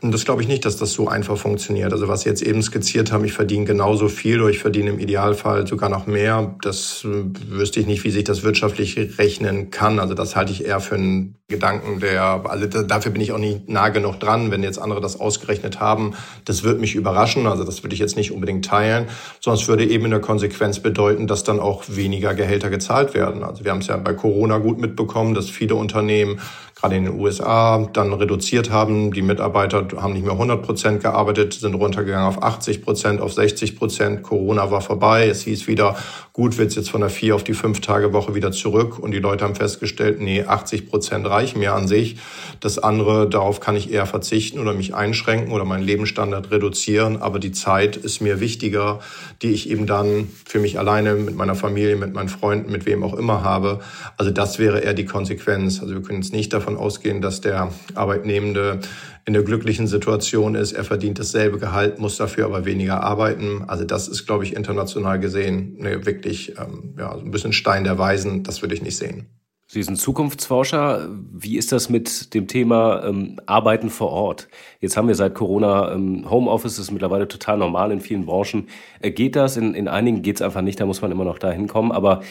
Das 0.01 0.25
glaube 0.25 0.41
ich 0.41 0.49
nicht, 0.49 0.65
dass 0.65 0.75
das 0.75 0.91
so 0.91 1.07
einfach 1.07 1.37
funktioniert. 1.37 1.93
Also 1.93 2.09
was 2.09 2.23
Sie 2.23 2.29
jetzt 2.29 2.41
eben 2.41 2.61
skizziert 2.61 3.13
haben, 3.13 3.23
ich 3.23 3.31
verdiene 3.31 3.63
genauso 3.63 4.09
viel 4.09 4.41
oder 4.41 4.49
ich 4.49 4.59
verdiene 4.59 4.89
im 4.89 4.99
Idealfall 4.99 5.65
sogar 5.67 5.87
noch 5.87 6.07
mehr, 6.07 6.57
das 6.61 7.05
wüsste 7.05 7.79
ich 7.79 7.85
nicht, 7.85 8.03
wie 8.03 8.11
sich 8.11 8.25
das 8.25 8.43
wirtschaftlich 8.43 9.17
rechnen 9.17 9.71
kann. 9.71 9.97
Also 9.97 10.13
das 10.13 10.35
halte 10.35 10.51
ich 10.51 10.65
eher 10.65 10.81
für 10.81 10.95
einen 10.95 11.37
Gedanken, 11.51 11.99
der, 11.99 12.41
also 12.45 12.65
dafür 12.65 13.11
bin 13.11 13.21
ich 13.21 13.31
auch 13.31 13.37
nicht 13.37 13.69
nah 13.69 13.89
genug 13.89 14.19
dran, 14.19 14.49
wenn 14.49 14.63
jetzt 14.63 14.79
andere 14.79 15.01
das 15.01 15.19
ausgerechnet 15.19 15.79
haben. 15.79 16.15
Das 16.45 16.63
wird 16.63 16.81
mich 16.81 16.95
überraschen, 16.95 17.45
also 17.45 17.63
das 17.63 17.83
würde 17.83 17.93
ich 17.93 17.99
jetzt 17.99 18.15
nicht 18.15 18.31
unbedingt 18.31 18.65
teilen, 18.65 19.07
es 19.45 19.67
würde 19.67 19.85
eben 19.85 20.05
in 20.05 20.11
der 20.11 20.21
Konsequenz 20.21 20.79
bedeuten, 20.79 21.27
dass 21.27 21.43
dann 21.43 21.59
auch 21.59 21.83
weniger 21.87 22.33
Gehälter 22.33 22.69
gezahlt 22.69 23.13
werden. 23.13 23.43
Also 23.43 23.63
wir 23.63 23.71
haben 23.71 23.79
es 23.79 23.87
ja 23.87 23.97
bei 23.97 24.13
Corona 24.13 24.57
gut 24.57 24.79
mitbekommen, 24.79 25.35
dass 25.35 25.49
viele 25.49 25.75
Unternehmen 25.75 26.39
gerade 26.81 26.95
in 26.95 27.05
den 27.05 27.19
USA 27.19 27.87
dann 27.93 28.11
reduziert 28.11 28.71
haben. 28.71 29.13
Die 29.13 29.21
Mitarbeiter 29.21 29.87
haben 29.97 30.13
nicht 30.13 30.23
mehr 30.23 30.33
100 30.33 30.63
Prozent 30.63 31.03
gearbeitet, 31.03 31.53
sind 31.53 31.75
runtergegangen 31.75 32.27
auf 32.27 32.41
80 32.41 32.81
Prozent, 32.81 33.21
auf 33.21 33.33
60 33.33 33.77
Prozent. 33.77 34.23
Corona 34.23 34.71
war 34.71 34.81
vorbei. 34.81 35.27
Es 35.27 35.43
hieß 35.43 35.67
wieder, 35.67 35.95
gut, 36.33 36.57
wird's 36.57 36.75
jetzt 36.75 36.89
von 36.89 37.01
der 37.01 37.11
vier 37.11 37.35
auf 37.35 37.43
die 37.43 37.53
fünf 37.53 37.81
Tage 37.81 38.13
Woche 38.13 38.33
wieder 38.33 38.51
zurück. 38.51 38.97
Und 38.97 39.11
die 39.11 39.19
Leute 39.19 39.45
haben 39.45 39.53
festgestellt, 39.53 40.19
nee, 40.19 40.43
80 40.43 40.89
Prozent 40.89 41.27
reichen 41.27 41.59
mir 41.59 41.73
an 41.73 41.87
sich. 41.87 42.17
Das 42.61 42.79
andere, 42.79 43.29
darauf 43.29 43.59
kann 43.59 43.75
ich 43.75 43.91
eher 43.91 44.07
verzichten 44.07 44.57
oder 44.57 44.73
mich 44.73 44.95
einschränken 44.95 45.53
oder 45.53 45.65
meinen 45.65 45.83
Lebensstandard 45.83 46.49
reduzieren. 46.49 47.21
Aber 47.21 47.37
die 47.37 47.51
Zeit 47.51 47.95
ist 47.95 48.21
mir 48.21 48.39
wichtiger, 48.39 49.01
die 49.43 49.51
ich 49.51 49.69
eben 49.69 49.85
dann 49.85 50.29
für 50.45 50.59
mich 50.59 50.79
alleine 50.79 51.13
mit 51.13 51.35
meiner 51.35 51.55
Familie, 51.55 51.95
mit 51.95 52.15
meinen 52.15 52.29
Freunden, 52.29 52.71
mit 52.71 52.87
wem 52.87 53.03
auch 53.03 53.13
immer 53.13 53.43
habe. 53.43 53.81
Also 54.17 54.31
das 54.31 54.57
wäre 54.57 54.79
eher 54.79 54.95
die 54.95 55.05
Konsequenz. 55.05 55.79
Also 55.79 55.93
wir 55.93 56.01
können 56.01 56.23
jetzt 56.23 56.33
nicht 56.33 56.51
davon 56.53 56.70
davon 56.71 56.77
ausgehen, 56.77 57.21
dass 57.21 57.41
der 57.41 57.71
Arbeitnehmende 57.95 58.79
in 59.25 59.33
der 59.33 59.43
glücklichen 59.43 59.87
Situation 59.87 60.55
ist, 60.55 60.71
er 60.71 60.83
verdient 60.83 61.19
dasselbe 61.19 61.59
Gehalt, 61.59 61.99
muss 61.99 62.17
dafür 62.17 62.45
aber 62.45 62.65
weniger 62.65 63.03
arbeiten. 63.03 63.63
Also 63.67 63.83
das 63.83 64.07
ist, 64.07 64.25
glaube 64.25 64.43
ich, 64.43 64.55
international 64.55 65.19
gesehen 65.19 65.77
ne, 65.77 66.05
wirklich 66.05 66.57
ähm, 66.57 66.95
ja, 66.97 67.15
ein 67.15 67.31
bisschen 67.31 67.53
Stein 67.53 67.83
der 67.83 67.97
Weisen. 67.97 68.43
Das 68.43 68.61
würde 68.61 68.73
ich 68.73 68.81
nicht 68.81 68.97
sehen. 68.97 69.27
Sie 69.73 69.83
sind 69.83 69.95
Zukunftsforscher. 69.95 71.07
Wie 71.31 71.55
ist 71.55 71.71
das 71.71 71.87
mit 71.87 72.33
dem 72.33 72.47
Thema 72.47 73.05
ähm, 73.05 73.39
Arbeiten 73.45 73.89
vor 73.89 74.09
Ort? 74.09 74.49
Jetzt 74.81 74.97
haben 74.97 75.07
wir 75.07 75.15
seit 75.15 75.33
Corona 75.33 75.93
ähm, 75.93 76.29
Homeoffice, 76.29 76.77
ist 76.77 76.91
mittlerweile 76.91 77.29
total 77.29 77.57
normal 77.57 77.93
in 77.93 78.01
vielen 78.01 78.25
Branchen. 78.25 78.67
Äh, 78.99 79.11
geht 79.11 79.37
das? 79.37 79.55
In, 79.55 79.73
in 79.73 79.87
einigen 79.87 80.23
geht 80.23 80.35
es 80.35 80.41
einfach 80.41 80.61
nicht, 80.61 80.81
da 80.81 80.85
muss 80.85 81.01
man 81.01 81.09
immer 81.09 81.23
noch 81.23 81.39
dahin 81.39 81.67
kommen. 81.67 81.93
Aber 81.93 82.21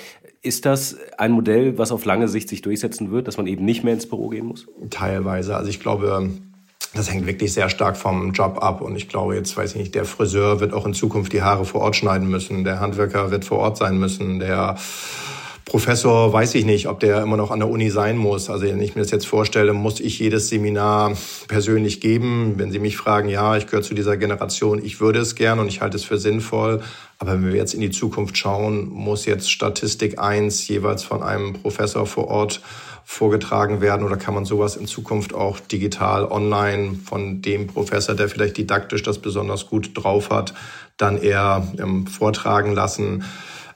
ist 0.42 0.64
das 0.64 0.96
ein 1.18 1.32
Modell, 1.32 1.76
was 1.76 1.92
auf 1.92 2.04
lange 2.04 2.28
Sicht 2.28 2.48
sich 2.48 2.62
durchsetzen 2.62 3.10
wird, 3.10 3.28
dass 3.28 3.36
man 3.36 3.46
eben 3.46 3.64
nicht 3.64 3.84
mehr 3.84 3.94
ins 3.94 4.08
Büro 4.08 4.28
gehen 4.28 4.46
muss? 4.46 4.66
Teilweise. 4.88 5.56
Also 5.56 5.68
ich 5.68 5.80
glaube, 5.80 6.30
das 6.94 7.10
hängt 7.12 7.26
wirklich 7.26 7.52
sehr 7.52 7.68
stark 7.68 7.96
vom 7.96 8.32
Job 8.32 8.58
ab. 8.62 8.80
Und 8.80 8.96
ich 8.96 9.08
glaube, 9.08 9.36
jetzt 9.36 9.56
weiß 9.56 9.72
ich 9.72 9.76
nicht, 9.76 9.94
der 9.94 10.04
Friseur 10.04 10.60
wird 10.60 10.72
auch 10.72 10.86
in 10.86 10.94
Zukunft 10.94 11.32
die 11.32 11.42
Haare 11.42 11.64
vor 11.64 11.82
Ort 11.82 11.96
schneiden 11.96 12.28
müssen. 12.28 12.64
Der 12.64 12.80
Handwerker 12.80 13.30
wird 13.30 13.44
vor 13.44 13.58
Ort 13.58 13.76
sein 13.76 13.98
müssen. 13.98 14.40
Der 14.40 14.76
Professor 15.70 16.32
weiß 16.32 16.56
ich 16.56 16.64
nicht, 16.64 16.88
ob 16.88 16.98
der 16.98 17.22
immer 17.22 17.36
noch 17.36 17.52
an 17.52 17.60
der 17.60 17.68
Uni 17.68 17.90
sein 17.90 18.16
muss. 18.16 18.50
Also 18.50 18.66
wenn 18.66 18.82
ich 18.82 18.96
mir 18.96 19.02
das 19.02 19.12
jetzt 19.12 19.28
vorstelle, 19.28 19.72
muss 19.72 20.00
ich 20.00 20.18
jedes 20.18 20.48
Seminar 20.48 21.16
persönlich 21.46 22.00
geben. 22.00 22.54
Wenn 22.56 22.72
Sie 22.72 22.80
mich 22.80 22.96
fragen, 22.96 23.28
ja, 23.28 23.56
ich 23.56 23.66
gehöre 23.66 23.84
zu 23.84 23.94
dieser 23.94 24.16
Generation, 24.16 24.84
ich 24.84 25.00
würde 25.00 25.20
es 25.20 25.36
gern 25.36 25.60
und 25.60 25.68
ich 25.68 25.80
halte 25.80 25.96
es 25.96 26.02
für 26.02 26.18
sinnvoll. 26.18 26.82
Aber 27.20 27.34
wenn 27.34 27.46
wir 27.46 27.54
jetzt 27.54 27.74
in 27.74 27.80
die 27.80 27.90
Zukunft 27.90 28.36
schauen, 28.36 28.88
muss 28.88 29.26
jetzt 29.26 29.48
Statistik 29.48 30.18
eins 30.18 30.66
jeweils 30.66 31.04
von 31.04 31.22
einem 31.22 31.52
Professor 31.52 32.04
vor 32.04 32.26
Ort 32.26 32.62
vorgetragen 33.04 33.80
werden 33.80 34.04
oder 34.04 34.16
kann 34.16 34.34
man 34.34 34.44
sowas 34.44 34.74
in 34.74 34.88
Zukunft 34.88 35.34
auch 35.34 35.60
digital 35.60 36.24
online 36.24 36.96
von 37.04 37.42
dem 37.42 37.68
Professor, 37.68 38.16
der 38.16 38.28
vielleicht 38.28 38.56
didaktisch 38.56 39.04
das 39.04 39.18
besonders 39.18 39.68
gut 39.68 39.92
drauf 39.94 40.30
hat, 40.30 40.52
dann 40.96 41.16
eher 41.16 41.64
ähm, 41.78 42.08
vortragen 42.08 42.74
lassen? 42.74 43.22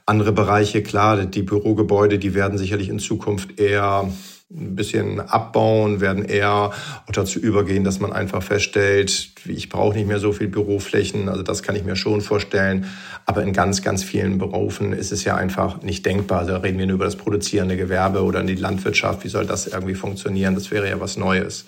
Andere 0.07 0.33
Bereiche, 0.33 0.83
klar, 0.83 1.25
die 1.25 1.43
Bürogebäude, 1.43 2.19
die 2.19 2.35
werden 2.35 2.59
sicherlich 2.59 2.91
in 2.91 2.99
Zukunft 2.99 3.59
eher 3.59 4.11
ein 4.51 4.77
bisschen 4.77 5.21
abbauen, 5.21 6.01
werden 6.01 6.25
eher 6.25 6.73
dazu 7.11 7.39
übergehen, 7.39 7.85
dass 7.85 8.01
man 8.01 8.13
einfach 8.13 8.43
feststellt, 8.43 9.31
ich 9.47 9.69
brauche 9.69 9.97
nicht 9.97 10.07
mehr 10.07 10.21
so 10.21 10.33
viel 10.33 10.49
Büroflächen. 10.49 11.29
Also 11.29 11.43
das 11.43 11.63
kann 11.63 11.75
ich 11.75 11.85
mir 11.85 11.97
schon 11.97 12.21
vorstellen. 12.21 12.87
Aber 13.27 13.43
in 13.43 13.53
ganz, 13.53 13.83
ganz 13.83 14.05
vielen 14.05 14.39
Berufen 14.39 14.93
ist 14.93 15.11
es 15.11 15.25
ja 15.25 15.37
einfach 15.37 15.83
nicht 15.83 16.05
denkbar. 16.05 16.45
Da 16.45 16.59
reden 16.59 16.79
wir 16.79 16.87
nur 16.87 16.97
über 16.97 17.07
das 17.07 17.17
produzierende 17.17 17.77
Gewerbe 17.77 18.23
oder 18.23 18.43
die 18.43 18.55
Landwirtschaft. 18.55 19.25
Wie 19.25 19.29
soll 19.29 19.47
das 19.47 19.67
irgendwie 19.67 19.95
funktionieren? 19.95 20.55
Das 20.55 20.71
wäre 20.71 20.89
ja 20.89 21.01
was 21.01 21.17
Neues. 21.17 21.65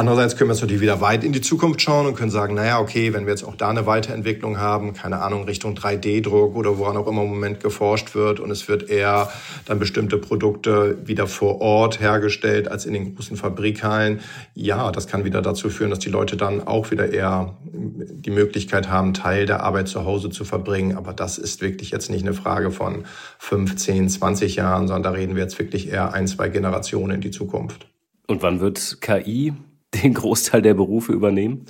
Andererseits 0.00 0.34
können 0.34 0.48
wir 0.48 0.54
jetzt 0.54 0.62
natürlich 0.62 0.80
wieder 0.80 1.02
weit 1.02 1.24
in 1.24 1.32
die 1.32 1.42
Zukunft 1.42 1.82
schauen 1.82 2.06
und 2.06 2.14
können 2.14 2.30
sagen, 2.30 2.54
naja, 2.54 2.80
okay, 2.80 3.12
wenn 3.12 3.26
wir 3.26 3.34
jetzt 3.34 3.44
auch 3.44 3.54
da 3.54 3.68
eine 3.68 3.84
Weiterentwicklung 3.84 4.56
haben, 4.56 4.94
keine 4.94 5.20
Ahnung, 5.20 5.44
Richtung 5.44 5.74
3D-Druck 5.74 6.56
oder 6.56 6.78
woran 6.78 6.96
auch 6.96 7.06
immer 7.06 7.20
im 7.20 7.28
Moment 7.28 7.60
geforscht 7.60 8.14
wird 8.14 8.40
und 8.40 8.50
es 8.50 8.66
wird 8.66 8.88
eher 8.88 9.30
dann 9.66 9.78
bestimmte 9.78 10.16
Produkte 10.16 11.06
wieder 11.06 11.26
vor 11.26 11.60
Ort 11.60 12.00
hergestellt 12.00 12.66
als 12.66 12.86
in 12.86 12.94
den 12.94 13.14
großen 13.14 13.36
Fabrikhallen. 13.36 14.20
Ja, 14.54 14.90
das 14.90 15.06
kann 15.06 15.24
wieder 15.24 15.42
dazu 15.42 15.68
führen, 15.68 15.90
dass 15.90 15.98
die 15.98 16.08
Leute 16.08 16.38
dann 16.38 16.66
auch 16.66 16.90
wieder 16.90 17.12
eher 17.12 17.58
die 17.62 18.30
Möglichkeit 18.30 18.88
haben, 18.88 19.12
Teil 19.12 19.44
der 19.44 19.62
Arbeit 19.62 19.88
zu 19.88 20.06
Hause 20.06 20.30
zu 20.30 20.46
verbringen. 20.46 20.96
Aber 20.96 21.12
das 21.12 21.36
ist 21.36 21.60
wirklich 21.60 21.90
jetzt 21.90 22.08
nicht 22.08 22.22
eine 22.22 22.32
Frage 22.32 22.70
von 22.70 23.04
15, 23.38 24.08
20 24.08 24.56
Jahren, 24.56 24.88
sondern 24.88 25.02
da 25.02 25.10
reden 25.10 25.34
wir 25.34 25.42
jetzt 25.42 25.58
wirklich 25.58 25.90
eher 25.90 26.14
ein, 26.14 26.26
zwei 26.26 26.48
Generationen 26.48 27.16
in 27.16 27.20
die 27.20 27.30
Zukunft. 27.30 27.86
Und 28.26 28.42
wann 28.42 28.60
wird 28.60 29.02
KI 29.02 29.52
den 29.94 30.14
Großteil 30.14 30.62
der 30.62 30.74
Berufe 30.74 31.12
übernehmen? 31.12 31.66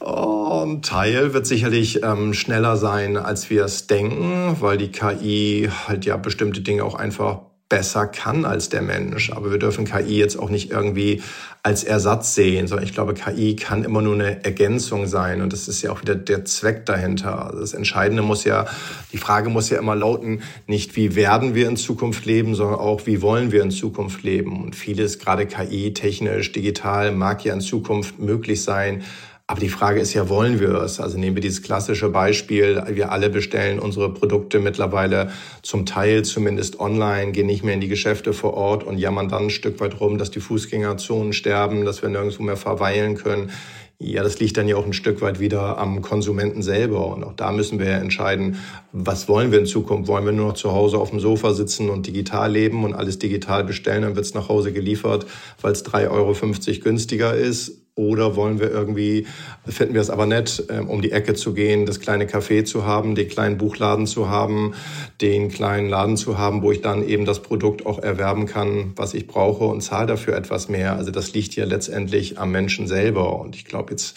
Oh, 0.00 0.64
ein 0.64 0.82
Teil 0.82 1.34
wird 1.34 1.46
sicherlich 1.46 2.02
ähm, 2.02 2.32
schneller 2.32 2.76
sein, 2.76 3.16
als 3.16 3.50
wir 3.50 3.64
es 3.64 3.86
denken, 3.86 4.56
weil 4.60 4.78
die 4.78 4.90
KI 4.90 5.68
halt 5.86 6.06
ja 6.06 6.16
bestimmte 6.16 6.62
Dinge 6.62 6.84
auch 6.84 6.94
einfach 6.94 7.42
besser 7.70 8.06
kann 8.06 8.44
als 8.44 8.68
der 8.68 8.82
Mensch. 8.82 9.30
Aber 9.32 9.50
wir 9.50 9.58
dürfen 9.58 9.86
KI 9.86 10.18
jetzt 10.18 10.38
auch 10.38 10.50
nicht 10.50 10.70
irgendwie 10.70 11.22
als 11.62 11.84
Ersatz 11.84 12.34
sehen, 12.34 12.66
sondern 12.66 12.86
ich 12.86 12.92
glaube, 12.92 13.14
KI 13.14 13.54
kann 13.54 13.84
immer 13.84 14.02
nur 14.02 14.14
eine 14.14 14.44
Ergänzung 14.44 15.06
sein. 15.06 15.40
Und 15.40 15.52
das 15.52 15.68
ist 15.68 15.80
ja 15.80 15.92
auch 15.92 16.02
wieder 16.02 16.14
der 16.14 16.44
Zweck 16.44 16.84
dahinter. 16.84 17.46
Also 17.46 17.60
das 17.60 17.72
Entscheidende 17.72 18.22
muss 18.22 18.44
ja, 18.44 18.66
die 19.12 19.18
Frage 19.18 19.50
muss 19.50 19.70
ja 19.70 19.78
immer 19.78 19.94
lauten, 19.94 20.42
nicht 20.66 20.96
wie 20.96 21.14
werden 21.14 21.54
wir 21.54 21.68
in 21.68 21.76
Zukunft 21.76 22.26
leben, 22.26 22.54
sondern 22.54 22.80
auch 22.80 23.06
wie 23.06 23.22
wollen 23.22 23.52
wir 23.52 23.62
in 23.62 23.70
Zukunft 23.70 24.22
leben. 24.24 24.62
Und 24.62 24.74
vieles, 24.74 25.18
gerade 25.18 25.46
KI, 25.46 25.94
technisch, 25.94 26.52
digital, 26.52 27.12
mag 27.12 27.44
ja 27.44 27.54
in 27.54 27.60
Zukunft 27.60 28.18
möglich 28.18 28.62
sein. 28.62 29.04
Aber 29.50 29.58
die 29.58 29.68
Frage 29.68 29.98
ist 29.98 30.14
ja, 30.14 30.28
wollen 30.28 30.60
wir 30.60 30.74
es? 30.74 31.00
Also 31.00 31.18
nehmen 31.18 31.34
wir 31.34 31.40
dieses 31.40 31.60
klassische 31.60 32.08
Beispiel, 32.08 32.84
wir 32.90 33.10
alle 33.10 33.30
bestellen 33.30 33.80
unsere 33.80 34.14
Produkte 34.14 34.60
mittlerweile 34.60 35.32
zum 35.62 35.86
Teil 35.86 36.24
zumindest 36.24 36.78
online, 36.78 37.32
gehen 37.32 37.48
nicht 37.48 37.64
mehr 37.64 37.74
in 37.74 37.80
die 37.80 37.88
Geschäfte 37.88 38.32
vor 38.32 38.54
Ort 38.54 38.84
und 38.84 38.96
jammern 38.96 39.28
dann 39.28 39.46
ein 39.46 39.50
Stück 39.50 39.80
weit 39.80 39.98
rum, 39.98 40.18
dass 40.18 40.30
die 40.30 40.38
Fußgängerzonen 40.38 41.32
sterben, 41.32 41.84
dass 41.84 42.00
wir 42.00 42.10
nirgendwo 42.10 42.44
mehr 42.44 42.56
verweilen 42.56 43.16
können. 43.16 43.50
Ja, 43.98 44.22
das 44.22 44.38
liegt 44.38 44.56
dann 44.56 44.68
ja 44.68 44.76
auch 44.76 44.86
ein 44.86 44.92
Stück 44.92 45.20
weit 45.20 45.40
wieder 45.40 45.78
am 45.78 46.00
Konsumenten 46.00 46.62
selber. 46.62 47.08
Und 47.08 47.24
auch 47.24 47.34
da 47.34 47.50
müssen 47.50 47.80
wir 47.80 47.86
ja 47.86 47.98
entscheiden, 47.98 48.60
was 48.92 49.28
wollen 49.28 49.50
wir 49.50 49.58
in 49.58 49.66
Zukunft? 49.66 50.06
Wollen 50.06 50.24
wir 50.26 50.32
nur 50.32 50.46
noch 50.46 50.54
zu 50.54 50.70
Hause 50.70 50.96
auf 50.96 51.10
dem 51.10 51.18
Sofa 51.18 51.54
sitzen 51.54 51.90
und 51.90 52.06
digital 52.06 52.52
leben 52.52 52.84
und 52.84 52.94
alles 52.94 53.18
digital 53.18 53.64
bestellen, 53.64 54.02
dann 54.02 54.14
wird 54.14 54.26
es 54.26 54.32
nach 54.32 54.48
Hause 54.48 54.72
geliefert, 54.72 55.26
weil 55.60 55.72
es 55.72 55.84
3,50 55.84 56.08
Euro 56.08 56.84
günstiger 56.84 57.34
ist? 57.34 57.80
Oder 58.00 58.34
wollen 58.34 58.60
wir 58.60 58.70
irgendwie, 58.70 59.26
finden 59.66 59.92
wir 59.92 60.00
es 60.00 60.08
aber 60.08 60.24
nett, 60.24 60.64
ähm, 60.70 60.88
um 60.88 61.02
die 61.02 61.12
Ecke 61.12 61.34
zu 61.34 61.52
gehen, 61.52 61.84
das 61.84 62.00
kleine 62.00 62.24
Café 62.24 62.64
zu 62.64 62.86
haben, 62.86 63.14
den 63.14 63.28
kleinen 63.28 63.58
Buchladen 63.58 64.06
zu 64.06 64.30
haben, 64.30 64.72
den 65.20 65.50
kleinen 65.50 65.90
Laden 65.90 66.16
zu 66.16 66.38
haben, 66.38 66.62
wo 66.62 66.72
ich 66.72 66.80
dann 66.80 67.06
eben 67.06 67.26
das 67.26 67.42
Produkt 67.42 67.84
auch 67.84 67.98
erwerben 67.98 68.46
kann, 68.46 68.94
was 68.96 69.12
ich 69.12 69.26
brauche 69.26 69.64
und 69.64 69.82
zahle 69.82 70.06
dafür 70.06 70.34
etwas 70.34 70.70
mehr. 70.70 70.96
Also 70.96 71.10
das 71.10 71.34
liegt 71.34 71.54
ja 71.56 71.66
letztendlich 71.66 72.38
am 72.38 72.52
Menschen 72.52 72.86
selber. 72.86 73.38
Und 73.38 73.54
ich 73.54 73.66
glaube 73.66 73.90
jetzt 73.90 74.16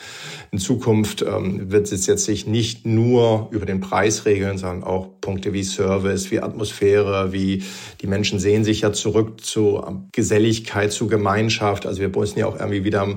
in 0.52 0.60
Zukunft 0.60 1.22
ähm, 1.22 1.70
wird 1.70 1.92
es 1.92 2.08
jetzt 2.08 2.24
sich 2.24 2.48
nicht 2.48 2.86
nur 2.86 3.50
über 3.52 3.66
den 3.66 3.82
Preis 3.82 4.26
regeln, 4.26 4.58
sondern 4.58 4.86
auch 4.86 5.10
Punkte 5.20 5.52
wie 5.52 5.64
Service, 5.64 6.32
wie 6.32 6.40
Atmosphäre, 6.40 7.34
wie 7.34 7.64
die 8.00 8.08
Menschen 8.08 8.40
sehen 8.40 8.64
sich 8.64 8.80
ja 8.82 8.94
zurück 8.94 9.44
zu 9.44 9.84
Geselligkeit, 10.14 10.94
zu 10.94 11.08
Gemeinschaft. 11.08 11.86
Also 11.86 12.00
wir 12.00 12.10
müssen 12.10 12.40
ja 12.40 12.48
auch 12.48 12.58
irgendwie 12.58 12.86
wieder 12.86 13.08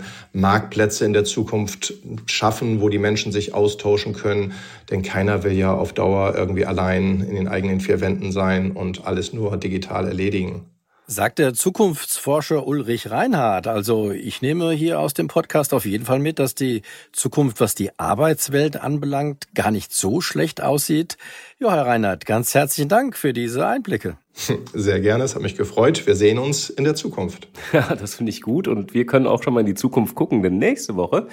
Marktplätze 0.56 1.04
in 1.04 1.12
der 1.12 1.24
Zukunft 1.24 1.92
schaffen, 2.24 2.80
wo 2.80 2.88
die 2.88 2.98
Menschen 2.98 3.30
sich 3.30 3.52
austauschen 3.52 4.14
können. 4.14 4.54
Denn 4.90 5.02
keiner 5.02 5.44
will 5.44 5.52
ja 5.52 5.74
auf 5.74 5.92
Dauer 5.92 6.34
irgendwie 6.34 6.64
allein 6.64 7.20
in 7.20 7.34
den 7.34 7.46
eigenen 7.46 7.80
vier 7.80 8.00
Wänden 8.00 8.32
sein 8.32 8.70
und 8.70 9.06
alles 9.06 9.34
nur 9.34 9.58
digital 9.58 10.08
erledigen. 10.08 10.64
Sagt 11.08 11.38
der 11.38 11.54
Zukunftsforscher 11.54 12.66
Ulrich 12.66 13.12
Reinhardt. 13.12 13.68
Also 13.68 14.10
ich 14.10 14.42
nehme 14.42 14.72
hier 14.72 14.98
aus 14.98 15.14
dem 15.14 15.28
Podcast 15.28 15.72
auf 15.72 15.86
jeden 15.86 16.04
Fall 16.04 16.18
mit, 16.18 16.40
dass 16.40 16.56
die 16.56 16.82
Zukunft, 17.12 17.60
was 17.60 17.76
die 17.76 17.96
Arbeitswelt 17.96 18.76
anbelangt, 18.76 19.54
gar 19.54 19.70
nicht 19.70 19.94
so 19.94 20.20
schlecht 20.20 20.60
aussieht. 20.60 21.16
Ja, 21.60 21.72
Herr 21.72 21.86
Reinhardt, 21.86 22.26
ganz 22.26 22.54
herzlichen 22.54 22.88
Dank 22.88 23.16
für 23.16 23.32
diese 23.32 23.68
Einblicke. 23.68 24.18
Sehr 24.74 24.98
gerne, 24.98 25.22
es 25.22 25.36
hat 25.36 25.42
mich 25.42 25.56
gefreut. 25.56 26.08
Wir 26.08 26.16
sehen 26.16 26.40
uns 26.40 26.70
in 26.70 26.82
der 26.82 26.96
Zukunft. 26.96 27.46
Ja, 27.72 27.94
das 27.94 28.16
finde 28.16 28.30
ich 28.30 28.42
gut 28.42 28.66
und 28.66 28.92
wir 28.92 29.06
können 29.06 29.28
auch 29.28 29.44
schon 29.44 29.54
mal 29.54 29.60
in 29.60 29.66
die 29.66 29.74
Zukunft 29.74 30.16
gucken, 30.16 30.42
denn 30.42 30.58
nächste 30.58 30.96
Woche 30.96 31.28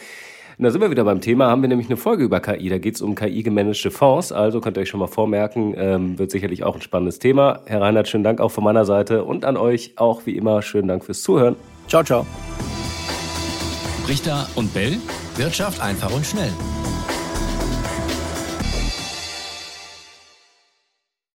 da 0.57 0.71
sind 0.71 0.81
wir 0.81 0.91
wieder 0.91 1.03
beim 1.03 1.21
Thema, 1.21 1.47
haben 1.47 1.61
wir 1.61 1.69
nämlich 1.69 1.87
eine 1.87 1.97
Folge 1.97 2.23
über 2.23 2.39
KI. 2.39 2.69
Da 2.69 2.77
geht 2.77 2.95
es 2.95 3.01
um 3.01 3.15
KI-gemanagte 3.15 3.91
Fonds. 3.91 4.31
Also 4.31 4.61
könnt 4.61 4.77
ihr 4.77 4.81
euch 4.81 4.89
schon 4.89 4.99
mal 4.99 5.07
vormerken, 5.07 5.73
ähm, 5.77 6.19
wird 6.19 6.31
sicherlich 6.31 6.63
auch 6.63 6.75
ein 6.75 6.81
spannendes 6.81 7.19
Thema. 7.19 7.61
Herr 7.65 7.81
Reinhardt, 7.81 8.07
schönen 8.07 8.23
Dank 8.23 8.39
auch 8.39 8.51
von 8.51 8.63
meiner 8.63 8.85
Seite 8.85 9.23
und 9.23 9.45
an 9.45 9.57
euch 9.57 9.93
auch 9.97 10.25
wie 10.25 10.35
immer 10.35 10.61
schönen 10.61 10.87
Dank 10.87 11.03
fürs 11.03 11.21
Zuhören. 11.21 11.55
Ciao, 11.87 12.03
ciao. 12.03 12.25
Richter 14.07 14.47
und 14.55 14.73
Bell. 14.73 14.97
Wirtschaft 15.37 15.81
einfach 15.81 16.13
und 16.13 16.25
schnell. 16.25 16.51